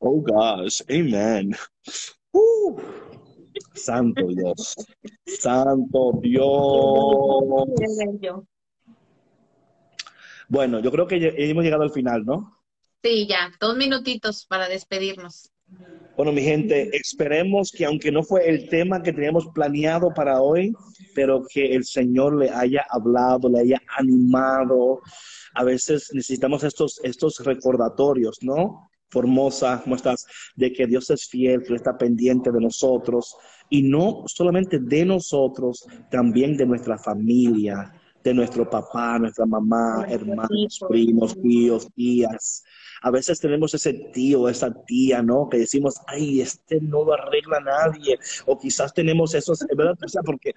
[0.00, 0.82] oh gosh.
[0.90, 1.54] Amen.
[3.74, 4.74] Santo Dios.
[5.26, 6.44] Santo Dios.
[10.48, 12.58] Bueno, yo creo que ya- hemos llegado al final, ¿no?
[13.02, 15.50] Sí, ya, dos minutitos para despedirnos.
[16.16, 20.72] Bueno, mi gente, esperemos que aunque no fue el tema que teníamos planeado para hoy,
[21.12, 25.00] pero que el Señor le haya hablado, le haya animado.
[25.54, 28.88] A veces necesitamos estos, estos recordatorios, ¿no?
[29.10, 30.24] Formosa, ¿cómo estás?
[30.54, 33.36] De que Dios es fiel, que está pendiente de nosotros
[33.68, 37.92] y no solamente de nosotros, también de nuestra familia,
[38.24, 42.64] de nuestro papá, nuestra mamá, hermanos, primos, tíos, tías.
[43.02, 45.46] A veces tenemos ese tío, esa tía, ¿no?
[45.50, 48.18] Que decimos, ay, este no lo arregla nadie.
[48.46, 49.94] O quizás tenemos esos, ¿verdad?
[50.02, 50.54] O sea, porque,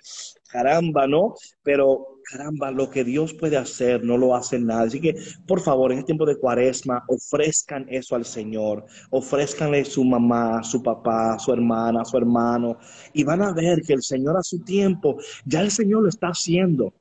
[0.47, 1.35] caramba, ¿no?
[1.61, 4.87] Pero, caramba, lo que Dios puede hacer no lo hace nadie.
[4.87, 8.85] Así que, por favor, en este tiempo de cuaresma, ofrezcan eso al Señor.
[9.09, 12.77] Ofrezcanle su mamá, su papá, su hermana, su hermano.
[13.11, 16.27] Y van a ver que el Señor a su tiempo, ya el Señor lo está
[16.27, 16.93] haciendo.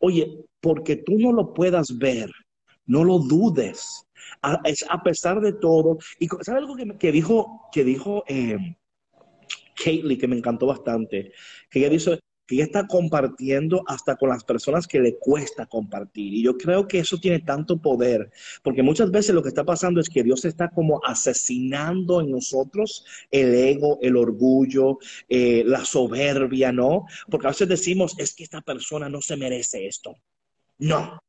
[0.00, 2.30] Oye, porque tú no lo puedas ver,
[2.86, 4.04] no lo dudes.
[4.42, 4.60] A,
[4.90, 8.76] a pesar de todo, y ¿sabes algo que, dijo, que dijo eh,
[9.74, 11.32] que me encantó bastante?
[11.70, 16.32] Que ella dice, que está compartiendo hasta con las personas que le cuesta compartir.
[16.32, 18.30] Y yo creo que eso tiene tanto poder,
[18.62, 23.04] porque muchas veces lo que está pasando es que Dios está como asesinando en nosotros
[23.30, 27.04] el ego, el orgullo, eh, la soberbia, ¿no?
[27.30, 30.16] Porque a veces decimos, es que esta persona no se merece esto.
[30.78, 31.20] No,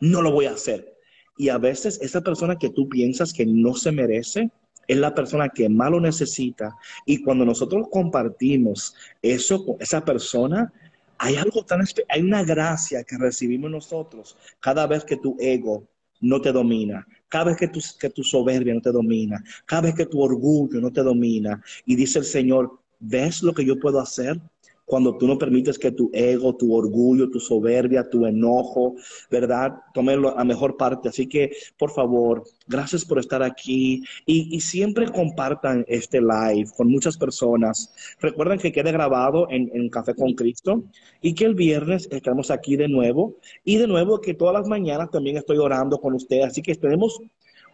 [0.00, 0.96] no lo voy a hacer.
[1.36, 4.52] Y a veces esa persona que tú piensas que no se merece,
[4.88, 6.74] es la persona que más lo necesita.
[7.06, 10.72] Y cuando nosotros compartimos eso con esa persona,
[11.18, 15.84] hay algo tan hay una gracia que recibimos nosotros cada vez que tu ego
[16.20, 19.94] no te domina, cada vez que tu, que tu soberbia no te domina, cada vez
[19.94, 21.62] que tu orgullo no te domina.
[21.86, 24.40] Y dice el Señor, ¿ves lo que yo puedo hacer?
[24.88, 28.94] Cuando tú no permites que tu ego, tu orgullo, tu soberbia, tu enojo,
[29.30, 29.74] ¿verdad?
[29.92, 31.10] Tomen a mejor parte.
[31.10, 37.18] Así que, por favor, gracias por estar aquí y, siempre compartan este live con muchas
[37.18, 37.94] personas.
[38.18, 40.84] Recuerden que quede grabado en, Café con Cristo
[41.20, 45.10] y que el viernes estamos aquí de nuevo y de nuevo que todas las mañanas
[45.10, 46.46] también estoy orando con ustedes.
[46.46, 47.20] Así que esperemos,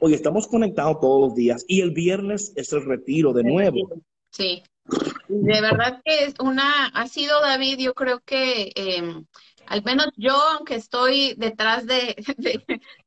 [0.01, 3.89] hoy estamos conectados todos los días y el viernes es el retiro de nuevo.
[4.31, 4.63] Sí.
[5.29, 9.25] De verdad que es una, ha sido David, yo creo que em,
[9.67, 12.17] al menos yo, aunque estoy detrás de,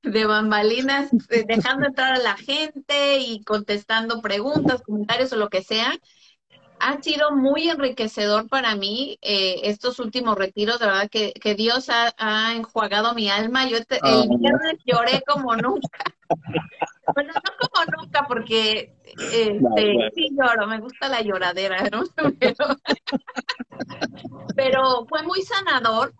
[0.01, 5.61] de, bambalinas, eh, dejando entrar a la gente y contestando preguntas, comentarios o lo que
[5.61, 5.93] sea,
[6.79, 11.89] ha sido muy enriquecedor para mí eh, estos últimos retiros, de verdad que, que Dios
[11.89, 13.67] ha, ha, enjuagado mi alma.
[13.67, 14.23] Yo el ah.
[14.39, 16.03] viernes lloré como nunca.
[17.13, 18.93] Bueno, no como nunca, porque
[19.31, 22.03] este, sí lloro, me gusta la lloradera, ¿no?
[24.55, 26.13] Pero, fue muy sanador.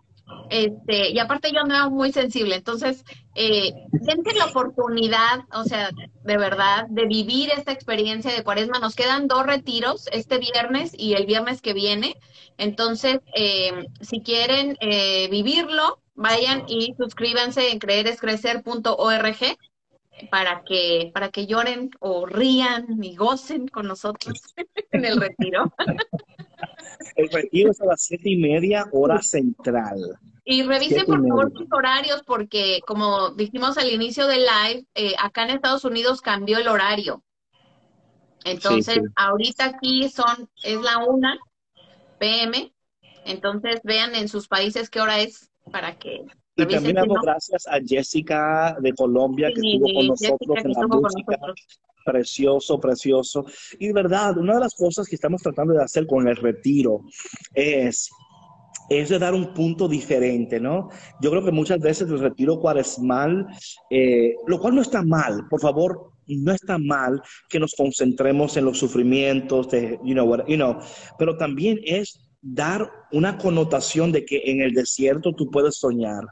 [0.50, 3.02] Este, y aparte yo andaba muy sensible, entonces,
[3.34, 3.72] eh,
[4.36, 5.90] la oportunidad, o sea,
[6.22, 8.78] de verdad, de vivir esta experiencia de cuaresma.
[8.78, 12.16] Nos quedan dos retiros, este viernes y el viernes que viene.
[12.58, 19.58] Entonces, eh, si quieren eh, vivirlo, vayan y suscríbanse en creerescrecer.org
[20.30, 24.40] para que, para que lloren o rían y gocen con nosotros
[24.92, 25.72] en el retiro.
[27.16, 30.18] El retiro es a las siete y media, hora central.
[30.44, 35.44] Y revisen por favor sus horarios porque, como dijimos al inicio del live, eh, acá
[35.44, 37.22] en Estados Unidos cambió el horario.
[38.44, 41.38] Entonces, ahorita aquí son, es la una
[42.18, 42.72] PM.
[43.24, 46.24] Entonces, vean en sus países qué hora es para que
[46.58, 51.38] y también damos gracias a Jessica de Colombia que estuvo con nosotros en la música.
[52.04, 53.44] Precioso, precioso.
[53.78, 57.02] Y de verdad, una de las cosas que estamos tratando de hacer con el retiro
[57.54, 58.10] es
[58.88, 60.88] es de dar un punto diferente, ¿no?
[61.20, 63.46] Yo creo que muchas veces el retiro cuaresmal,
[63.90, 68.64] eh, lo cual no está mal, por favor, no está mal que nos concentremos en
[68.64, 70.78] los sufrimientos, de, you know, what, you know,
[71.18, 76.24] pero también es dar una connotación de que en el desierto tú puedes soñar,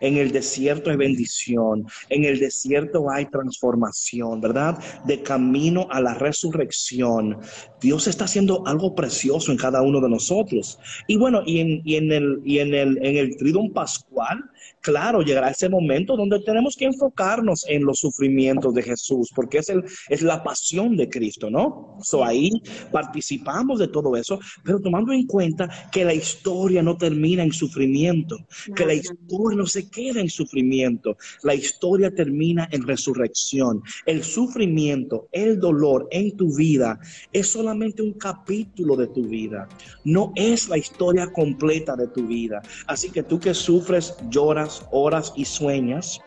[0.00, 4.78] en el desierto hay bendición, en el desierto hay transformación, ¿verdad?
[5.04, 7.38] De camino a la resurrección.
[7.80, 10.78] Dios está haciendo algo precioso en cada uno de nosotros.
[11.06, 14.44] Y bueno, y en, y en el, y en el, en el Tridum Pascual,
[14.80, 19.68] claro, llegará ese momento donde tenemos que enfocarnos en los sufrimientos de Jesús, porque es,
[19.68, 21.98] el, es la pasión de Cristo, ¿no?
[22.02, 22.50] So, ahí
[22.90, 28.38] participamos de todo eso, pero tomando en cuenta que la historia no termina en sufrimiento,
[28.74, 33.82] que la historia no se queda en sufrimiento, la historia termina en resurrección.
[34.06, 36.98] El sufrimiento, el dolor en tu vida
[37.32, 37.67] es solamente
[38.02, 39.68] un capítulo de tu vida,
[40.04, 42.62] no es la historia completa de tu vida.
[42.86, 46.20] Así que tú que sufres, lloras, horas y sueñas,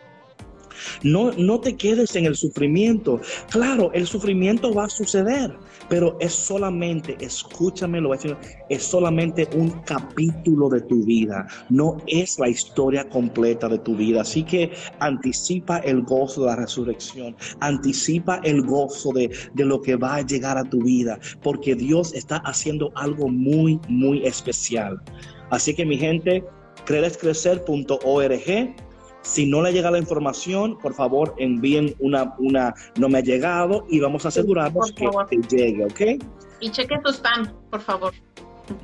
[1.03, 3.19] No, no te quedes en el sufrimiento.
[3.49, 5.55] Claro, el sufrimiento va a suceder,
[5.89, 8.37] pero es solamente, escúchame, lo voy a decir,
[8.69, 14.21] es solamente un capítulo de tu vida, no es la historia completa de tu vida.
[14.21, 19.95] Así que anticipa el gozo de la resurrección, anticipa el gozo de, de lo que
[19.95, 25.01] va a llegar a tu vida, porque Dios está haciendo algo muy, muy especial.
[25.49, 26.43] Así que mi gente,
[26.85, 28.75] credescrecer.org.
[29.21, 33.85] Si no le llega la información, por favor envíen una, una no me ha llegado
[33.89, 35.07] y vamos a asegurarnos que,
[35.49, 36.23] llegue, ¿ok?
[36.59, 38.13] Y cheque tu spam, por favor.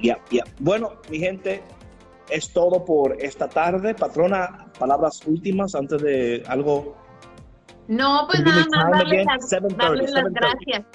[0.01, 0.43] Ya, ya.
[0.59, 1.63] Bueno, mi gente,
[2.29, 3.95] es todo por esta tarde.
[3.95, 6.95] Patrona, palabras últimas antes de algo.
[7.87, 10.85] No, pues nada más darle las, darle las gracias.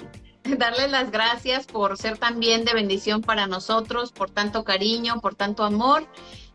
[0.58, 5.62] Darle las gracias por ser también de bendición para nosotros, por tanto cariño, por tanto
[5.62, 6.08] amor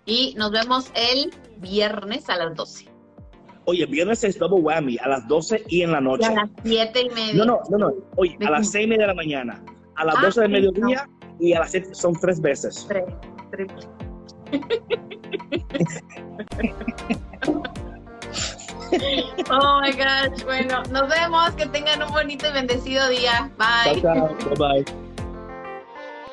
[0.08, 2.88] y nos vemos el viernes a las 12.
[3.66, 6.24] Oye, viernes es double whammy, a las 12 y en la noche.
[6.24, 7.45] Y a las 7 y media.
[7.45, 7.93] No, no, no, no.
[8.16, 9.62] Oye, a las 6 y media de la mañana,
[9.95, 11.08] a las ah, 12 del mediodía
[11.39, 12.88] y a las 7 son tres veces.
[12.88, 13.05] Tres,
[13.51, 13.86] triple.
[19.51, 23.51] oh my gosh, bueno, nos vemos, que tengan un bonito y bendecido día.
[23.58, 24.01] Bye.
[24.01, 24.34] Chao.
[24.55, 25.07] Bye bye.